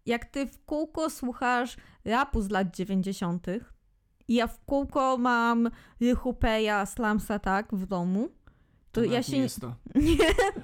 [0.07, 3.47] jak ty w kółko słuchasz rapu z lat 90.
[4.29, 8.29] i ja w kółko mam Rychupeja, Slamsa tak w domu,
[8.93, 9.75] to to ja się nie jest to.
[9.95, 10.17] nie,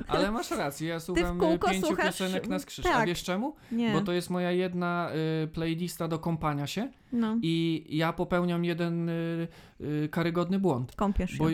[0.08, 2.86] Ale masz rację, ja słucham y, kółko pięciu słuchasz- piosenek na skrzyż.
[2.86, 3.06] A tak.
[3.06, 3.54] wiesz czemu?
[3.72, 3.92] nie.
[3.92, 5.10] Bo to jest moja jedna
[5.44, 9.48] y, playlista do kąpania się no, i ja popełniam jeden y,
[9.80, 10.92] y, karygodny błąd.
[10.96, 11.38] kąpiesz się.
[11.38, 11.44] Bo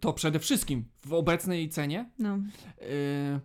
[0.00, 2.38] to przede wszystkim w obecnej cenie No.
[2.80, 3.40] Yy,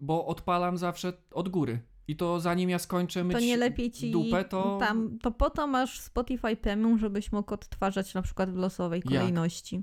[0.00, 1.80] bo odpalam zawsze od góry.
[2.08, 4.78] I to zanim ja skończę myć To nie lepiej ci dupę, to...
[4.80, 9.14] tam, to po to masz Spotify Premium, żebyś mógł odtwarzać na przykład w losowej Jak?
[9.20, 9.82] kolejności.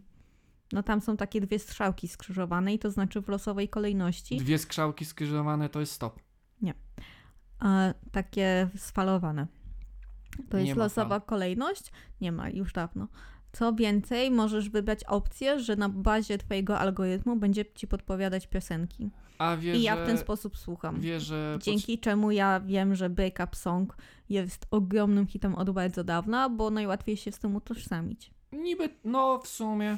[0.72, 5.06] No tam są takie dwie strzałki skrzyżowane i to znaczy w losowej kolejności, Dwie skrzałki
[5.06, 6.20] skrzyżowane to jest stop.
[7.60, 9.48] a takie sfalowane.
[10.50, 11.28] To Nie jest losowa fal.
[11.28, 11.92] kolejność?
[12.22, 13.08] Nie ma, już dawno.
[13.52, 19.10] Co więcej, możesz wybrać opcję, że na bazie twojego algorytmu będzie ci podpowiadać piosenki.
[19.38, 21.00] A wie, I ja w ten sposób słucham.
[21.02, 21.18] Wie.
[21.60, 23.96] Dzięki czemu ja wiem, że Break Up Song
[24.30, 28.32] jest ogromnym hitem od bardzo dawna, bo najłatwiej się z tym utożsamić.
[28.52, 29.98] Niby, no w sumie...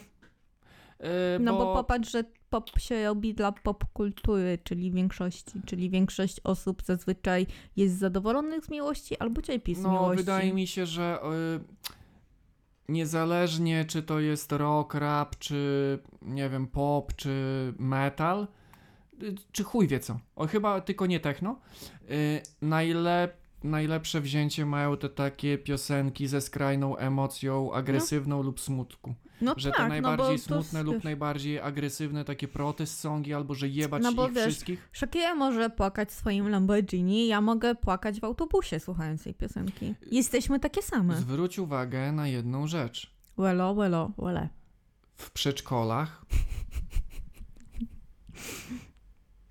[0.99, 1.07] Yy,
[1.39, 7.47] No bo popatrz, że pop się robi dla popkultury, czyli większości, czyli większość osób zazwyczaj
[7.75, 10.17] jest zadowolonych z miłości albo cierpi z No, miłości.
[10.17, 11.19] wydaje mi się, że
[11.55, 11.91] y,
[12.89, 17.29] niezależnie czy to jest rock, rap, czy nie wiem, pop, czy
[17.79, 18.47] metal,
[19.23, 21.59] y, czy chuj wie co, o chyba tylko nie techno,
[22.11, 29.13] y, najlep, najlepsze wzięcie mają te takie piosenki ze skrajną emocją agresywną lub smutku.
[29.41, 33.33] no Że tak, te no najbardziej bo smutne to, lub najbardziej agresywne takie protest songi,
[33.33, 34.89] albo że jebać No bo ich wiesz, wszystkich.
[34.93, 39.95] Shakira może płakać w swoim Lamborghini, ja mogę płakać w autobusie słuchając tej piosenki.
[40.11, 41.17] Jesteśmy takie same.
[41.17, 43.13] Zwróć uwagę na jedną rzecz.
[43.37, 44.49] Welo, welo, wele.
[45.15, 46.21] w przedszkolach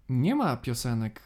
[0.09, 1.23] nie ma piosenek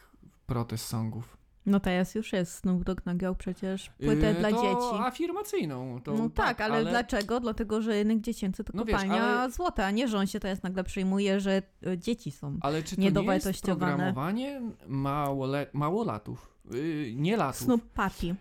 [0.47, 1.34] protest songów.
[1.67, 2.55] No teraz już jest.
[2.55, 5.03] Snoop Dogg nagrał przecież płytę Yy, dla to dzieci.
[5.03, 6.01] afirmacyjną.
[6.01, 7.41] To no tak, ale, dlaczego?
[7.41, 10.41] Dlatego, że rynek dziecięcy to No wiesz, kopalnia ale- złota, a nie, że on się
[10.41, 12.59] teraz nagle przejmuje, że e, dzieci są.
[12.61, 16.55] Ale czy to nie jest programowanie małole, małolatów?
[16.75, 17.61] Yy, nie latów.
[17.63, 18.35] Snoop Papi.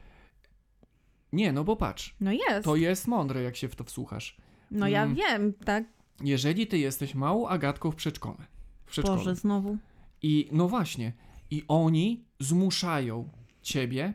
[1.33, 2.15] Nie, no bo patrz.
[2.21, 2.63] No jest.
[2.65, 4.37] To jest mądre, jak się w to wsłuchasz.
[4.71, 5.15] No ja Mm.
[5.15, 5.83] wiem, tak?
[6.23, 8.37] Jeżeli ty jesteś małą Agatką w przedszkole,
[8.85, 9.77] w przedszkolu Boże, znowu.
[10.21, 11.13] i no właśnie,
[11.53, 13.29] i oni zmuszają
[13.61, 14.13] ciebie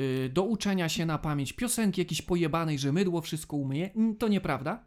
[0.00, 4.28] y, do uczenia się na pamięć piosenki jakiejś pojebanej, że mydło wszystko umyje, Mm, to
[4.28, 4.82] nieprawda.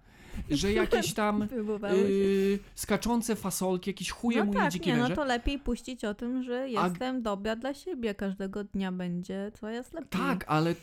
[0.50, 1.48] Że jakieś tam
[1.94, 6.14] y, skaczące fasolki, jakieś chuje no moje tak, dzikie nie, no to lepiej puścić o
[6.14, 8.16] tym, że jestem dobra dla siebie.
[8.16, 10.10] Każdego dnia będzie coraz lepiej.
[10.10, 10.76] Tak, ale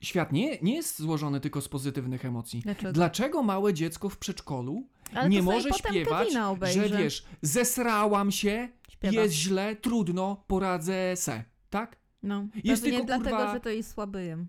[0.00, 2.60] świat nie, nie jest złożony tylko z pozytywnych emocji.
[2.60, 2.92] Dlaczego?
[2.92, 6.28] Dlaczego małe dziecko w przedszkolu Ale nie może śpiewać,
[6.74, 8.68] że wiesz, zesrałam się,
[8.98, 9.22] Śpiewa.
[9.22, 11.96] jest źle, trudno, poradzę se, tak?
[12.22, 14.48] No, Jest tylko, dlatego, kurwa- że to jest słabyjem.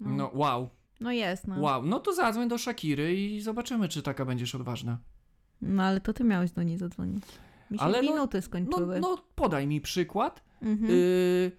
[0.00, 0.68] No, No wow,
[1.00, 1.60] no jest, no.
[1.60, 1.86] wow.
[1.86, 4.98] No to zadzwoń do Shakiry i zobaczymy, czy taka będziesz odważna.
[5.62, 7.24] No ale to ty miałeś do niej zadzwonić.
[7.70, 9.00] Mi się Ale no- minuty No, skończyły.
[9.00, 10.90] no podaj mi przykład mhm.
[10.90, 11.52] y,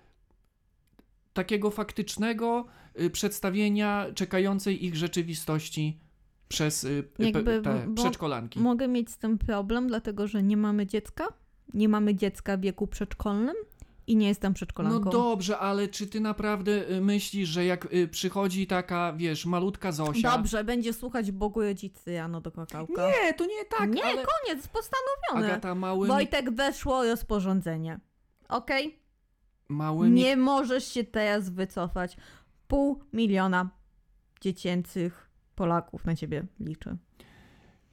[1.33, 2.65] takiego faktycznego
[3.01, 5.99] y, przedstawienia czekającej ich rzeczywistości
[6.47, 8.59] przez y, p- Jakby, te przedszkolanki.
[8.59, 11.25] Mogę mieć z tym problem, dlatego że nie mamy dziecka.
[11.73, 13.55] Nie mamy dziecka w wieku przedszkolnym
[14.07, 15.09] i nie jestem No przedszkolanką.
[15.09, 20.31] dobrze, ale czy ty naprawdę y, myślisz, że jak y, przychodzi taka, wiesz, malutka Zosia...
[20.37, 23.07] Dobrze, będzie słuchać Bogu rodzicy rano do kakałka.
[23.07, 25.47] Nie, to nie tak, nie ale koniec, postanowione.
[25.53, 26.07] Agata małym...
[26.07, 27.99] Wojtek, weszło rozporządzenie.
[28.49, 28.99] Okej?
[29.69, 32.17] Mały mik- Nie możesz się teraz wycofać.
[32.67, 33.69] Pół miliona
[34.41, 36.97] dziecięcych Polaków na ciebie liczy.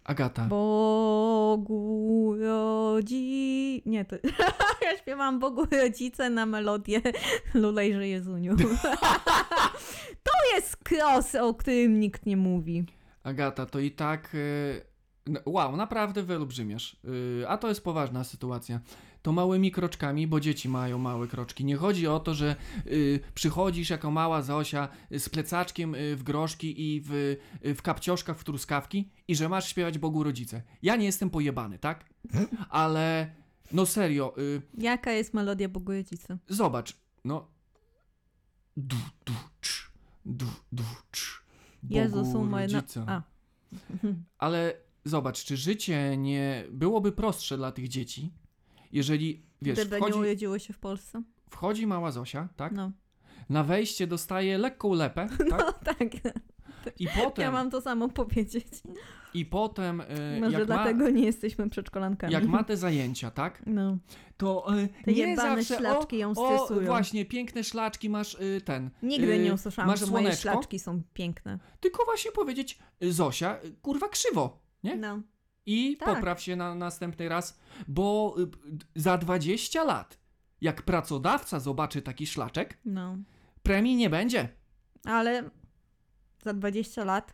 [0.05, 3.83] Agata, Bogu rodzi...
[3.87, 4.17] Nie, to...
[4.85, 7.01] ja śpiewam Bogu rodzice na melodię
[7.55, 8.57] Lulejże Jezuniu.
[10.27, 12.85] to jest kros, o którym nikt nie mówi.
[13.23, 14.35] Agata, to i tak.
[14.35, 14.85] y,
[15.27, 16.97] no, Wow, naprawdę wyolbrzymiasz.
[17.43, 18.81] Y, A to jest poważna sytuacja.
[19.23, 21.65] To małymi kroczkami, bo dzieci mają małe kroczki.
[21.65, 22.57] Nie chodzi o to, że
[22.87, 27.13] y, przychodzisz jako mała Zosia y, z plecaczkiem y, w groszki i w,
[27.65, 30.63] y, w kapcioszkach w truskawki i że masz śpiewać Bogu rodzice.
[30.83, 32.05] Ja nie jestem pojebany, tak?
[32.71, 33.35] Ale
[33.73, 36.39] no serio, y, Jaka jest melodia Bogu rodzice?
[36.49, 37.49] zobacz, no.
[38.77, 38.97] Du,
[39.27, 39.91] du, cz,
[40.27, 41.43] du, du, cz.
[41.83, 42.79] Bogu Jezus umarł na...
[42.81, 43.05] rodzice.
[43.09, 43.23] A,
[44.39, 48.33] Ale zobacz, czy życie nie byłoby prostsze dla tych dzieci,
[48.93, 51.23] jeżeli, wiesz, gdyby nie wchodzi, urodziło się w Polsce.
[51.51, 52.73] wchodzi mała Zosia, tak?
[52.73, 52.93] No,
[53.49, 55.85] Na wejście dostaje lekką lepę, tak?
[55.85, 55.99] tak.
[56.99, 58.67] I potem, Ja mam to samo powiedzieć.
[59.35, 60.05] i potem y,
[60.41, 62.33] Może jak, ma, dlatego nie jesteśmy przedszkolankami.
[62.33, 63.63] jak ma te zajęcia, tak?
[63.67, 63.99] No,
[64.37, 66.87] To y, te nie zawsze, szlaczki ją o, o, stresują.
[66.87, 68.91] właśnie, piękne szlaczki masz y, ten.
[69.03, 71.59] Nigdy y, nie usłyszałam, masz że moje słoneczko, szlaczki są piękne.
[71.81, 74.97] Tylko właśnie powiedzieć, Zosia, y, kurwa krzywo, nie?
[74.97, 75.21] No.
[75.67, 76.15] I Tak.
[76.15, 78.47] popraw się na następny raz, bo y,
[79.01, 80.19] za 20 lat,
[80.61, 83.17] jak pracodawca zobaczy taki szlaczek, No.
[83.63, 84.49] premii nie będzie.
[85.05, 85.51] Ale
[86.45, 87.33] za 20 lat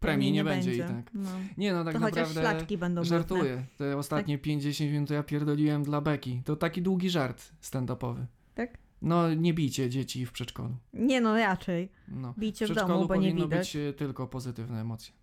[0.00, 1.10] Premii nie, będzie, i tak.
[1.14, 1.30] No.
[1.56, 3.18] Nie no, tak to naprawdę szlaczki będą brudne.
[3.18, 3.64] żartuję.
[3.78, 6.42] Te ostatnie 50 minut ja pierdoliłem dla beki.
[6.44, 8.26] To taki długi żart stand-upowy.
[8.54, 8.78] Tak?
[9.02, 10.76] No, nie bijcie dzieci w przedszkolu.
[10.92, 11.92] Nie no, raczej.
[12.08, 12.34] No.
[12.38, 13.58] Bijcie w przedszkolu domu, bo nie powinno widać.
[13.58, 15.14] być y, tylko pozytywne emocje.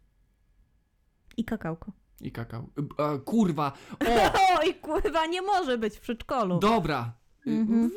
[1.38, 1.92] I kakałko.
[2.22, 2.70] I kakao.
[2.98, 3.72] A, kurwa!
[4.08, 4.32] O!
[4.60, 6.60] Oj, kurwa, nie może być w przedszkolu.
[6.60, 7.14] Dobra!
[7.46, 7.92] Mhm.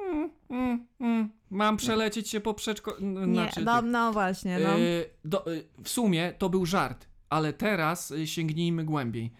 [0.00, 1.30] mm, mm, mm.
[1.50, 2.96] Mam przelecieć się po przedszkolu.
[3.00, 4.78] nie, Znaczy, no, no właśnie, no.
[4.78, 5.44] Y, do,
[5.82, 9.32] w sumie to był żart, ale teraz sięgnijmy głębiej.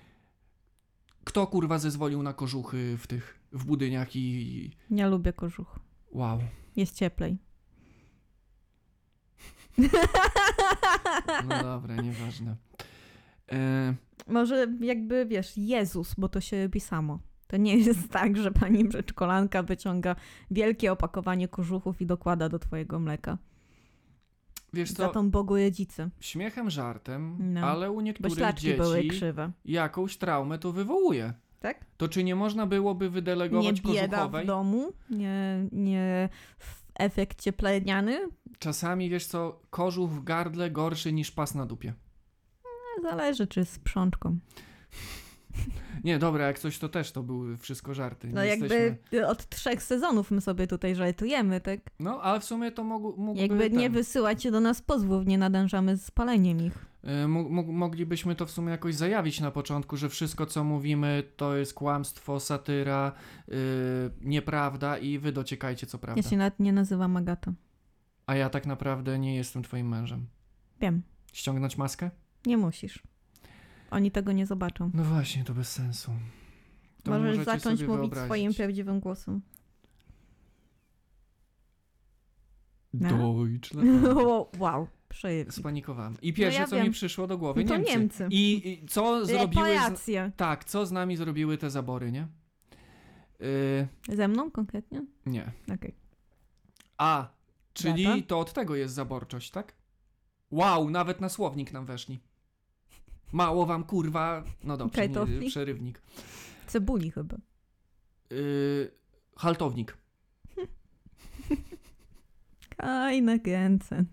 [1.24, 4.20] Kto kurwa zezwolił na kożuchy w tych, w budyniach i...
[4.20, 4.76] i...
[4.90, 5.78] Nie lubię kożuch.
[6.12, 6.38] Wow.
[6.76, 7.38] Jest cieplej.
[11.48, 12.56] No dobra, nieważne.
[13.52, 13.94] E,
[14.26, 17.18] Może jakby, wiesz, Jezus, bo to się robi samo.
[17.46, 20.16] To nie jest tak, że pani przedszkolanka wyciąga
[20.50, 23.38] wielkie opakowanie kożuchów i dokłada do twojego mleka.
[24.72, 26.10] wiesz Za co, tą Bogu rodzicę.
[26.20, 27.60] śmiechem, żartem, No.
[27.60, 29.52] ale u niektórych ślaczki były dzieci krzywe.
[29.64, 31.32] jakąś traumę to wywołuje.
[31.60, 31.84] Tak?
[31.96, 34.46] To czy nie można byłoby Nie wydelegować bieda w kożuchowej?
[34.46, 38.18] domu, nie, nie w efekcie pleniany.
[38.58, 41.94] Czasami, wiesz co, kożuch w gardle gorszy niż pas na dupie.
[43.03, 44.38] Zależy, czy z sprzączką.
[46.05, 48.28] Nie, dobra, jak coś to też to były wszystko żarty.
[48.32, 51.80] No jakby od trzech sezonów my sobie tutaj żartujemy, tak?
[52.01, 53.42] No, ale w sumie to mógł, mógłby...
[53.42, 56.86] Jakby nie ten- wysyłacie do nas pozwów, nie nadążamy z paleniem ich.
[57.28, 61.74] Mo- moglibyśmy to w sumie jakoś zajawić na początku, że wszystko co mówimy to jest
[61.74, 63.12] kłamstwo, satyra,
[63.49, 63.53] y,
[64.20, 66.22] nieprawda i wy dociekajcie co prawda.
[66.24, 67.53] Ja się nawet nie nazywam Agata.
[68.26, 70.26] A ja tak naprawdę nie jestem twoim mężem.
[70.80, 72.11] Wiem, Ściągnąć maskę?
[72.47, 73.03] Nie musisz.
[73.90, 74.90] Oni tego nie zobaczą.
[74.94, 76.12] No właśnie, to bez sensu.
[77.03, 78.24] To Możesz zacząć mówić wyobrazić.
[78.26, 79.40] swoim prawdziwym głosem.
[82.94, 83.34] No.
[83.44, 83.88] Deutschland.
[84.59, 85.51] wow, przejęli.
[85.53, 86.16] Spanikowałem.
[86.22, 86.84] I pierwsze, No ja co wiem.
[86.86, 87.90] mi przyszło do głowy, No to Niemcy.
[87.99, 88.28] Niemcy.
[88.30, 89.64] I, I co zrobiły...
[89.64, 89.68] Z...
[89.68, 90.32] Reparacje.
[90.36, 92.28] Tak, co z nami zrobiły te zabory, nie?
[93.40, 95.05] Y, Ze mną konkretnie?
[95.26, 95.53] nie.
[95.74, 95.94] Okej.
[96.99, 97.28] A,
[97.72, 98.22] czyli Data?
[98.26, 99.72] to od tego jest zaborczość, tak?
[100.51, 102.20] Wow, nawet na słownik nam weszli.
[103.32, 104.44] Mało wam kurwa.
[104.64, 106.02] No dobrze, nie, przerywnik.
[106.66, 107.36] Cebuli chyba.
[108.30, 108.90] Yy,
[109.36, 109.96] haltownik.
[112.76, 114.04] Kajne Gänsen.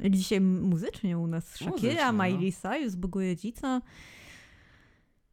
[0.00, 2.24] Jak dzisiaj muzycznie u nas Shakira, no.
[2.24, 3.80] Miley Cyrus, Bogojedzica,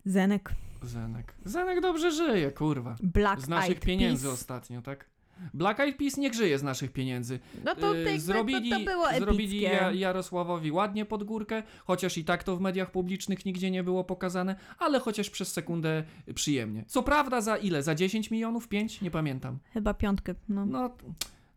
[0.05, 1.35] Zenek, Zenek.
[1.45, 2.95] Zenek dobrze żyje, kurwa.
[3.03, 4.33] Black Z naszych pieniędzy Peas.
[4.33, 5.09] ostatnio, tak?
[5.53, 7.39] Black Eyed Peas nie grzeje z naszych pieniędzy.
[7.65, 9.75] No to, jakby zrobili to, to było zrobili epickie.
[9.75, 14.03] ja, Jarosławowi ładnie pod górkę, chociaż i tak to w mediach publicznych nigdzie nie było
[14.03, 16.03] pokazane, ale chociaż przez sekundę
[16.35, 16.83] przyjemnie.
[16.88, 17.83] Co prawda za ile?
[17.83, 18.67] Za 10 milionów?
[18.67, 19.01] 5?
[19.01, 19.59] Nie pamiętam.
[19.73, 20.65] Chyba piątkę, no.
[20.65, 20.97] No,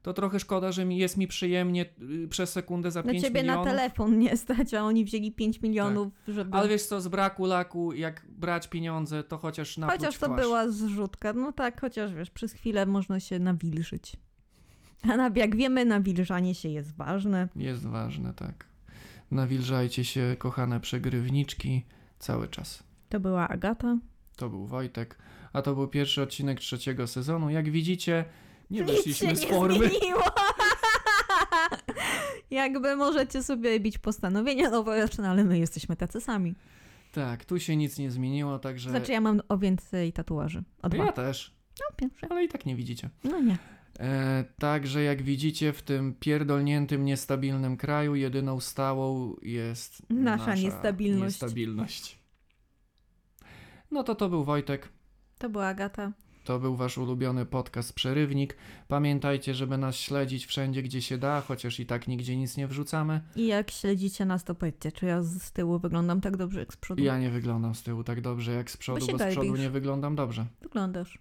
[0.03, 1.87] to trochę szkoda, że mi jest mi przyjemnie
[2.25, 3.67] y, przez sekundę za Na 5 ciebie milionów.
[3.67, 6.57] na telefon nie stać, a oni wzięli 5 milionów, żeby...
[6.57, 10.69] Ale wiesz co, z braku laku, jak brać pieniądze, to chociaż napluć Chociaż to była
[10.69, 11.33] zrzutka.
[11.33, 14.17] No tak, chociaż wiesz, przez chwilę można się nawilżyć.
[15.03, 17.49] A na, jak wiemy, nawilżanie się jest ważne.
[17.57, 18.65] Jest ważne, tak.
[19.31, 21.85] Nawilżajcie się, kochane przegrywniczki,
[22.19, 22.83] cały czas.
[23.09, 23.99] To była Agata.
[24.37, 25.19] To był Wojtek,
[25.53, 27.51] a to był pierwszy odcinek trzeciego sezonu.
[27.51, 28.25] Jak widzicie,
[28.71, 29.79] nie wyszliśmy Nic z się formy.
[29.79, 30.23] Nie zmieniło.
[32.51, 36.55] Jakby możecie sobie bić postanowienia noworoczne, ale my jesteśmy tacy sami.
[37.13, 40.63] Tak, tu się nic nie zmieniło, także Znaczy ja mam o więcej tatuaży.
[40.83, 41.05] O dwa.
[41.05, 42.27] ja też, No, pierwsze.
[42.31, 43.11] ale i tak nie widzicie.
[43.25, 43.59] No nie.
[44.01, 51.41] E, także jak widzicie, w tym pierdolniętym, niestabilnym kraju jedyną stałą jest Nasza niestabilność.
[51.41, 52.19] niestabilność.
[53.91, 54.89] No to to był Wojtek.
[55.39, 56.13] To była Agata.
[56.45, 58.57] To był wasz ulubiony podcast Przerywnik.
[58.89, 63.21] Pamiętajcie, żeby nas śledzić wszędzie, gdzie się da, chociaż i tak nigdzie nic nie wrzucamy.
[63.37, 66.77] I jak śledzicie nas, to powiedzcie, czy ja z tyłu wyglądam tak dobrze jak z
[66.77, 67.03] przodu.
[67.03, 69.71] Ja nie wyglądam z tyłu tak dobrze jak z przodu, się bo z przodu nie
[69.71, 70.47] wyglądam dobrze.
[70.61, 71.19] Wyglądasz.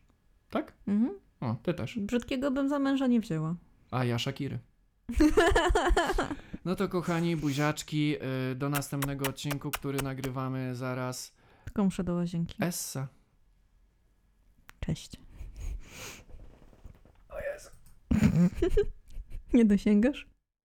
[0.49, 0.73] Tak?
[0.87, 1.19] Mhm.
[1.41, 1.99] O, ty też.
[1.99, 3.55] Brzydkiego bym za męża nie wzięła.
[3.91, 4.59] A ja Shakiry.
[6.65, 8.15] No to kochani, buziaczki,
[8.51, 11.33] y, do następnego odcinku, który nagrywamy zaraz.
[11.65, 12.55] Tylko muszę do łazienki.
[12.59, 13.07] Essa.
[14.79, 15.17] Cześć.
[17.29, 17.69] O Jezu.
[19.53, 20.28] Nie dosięgasz?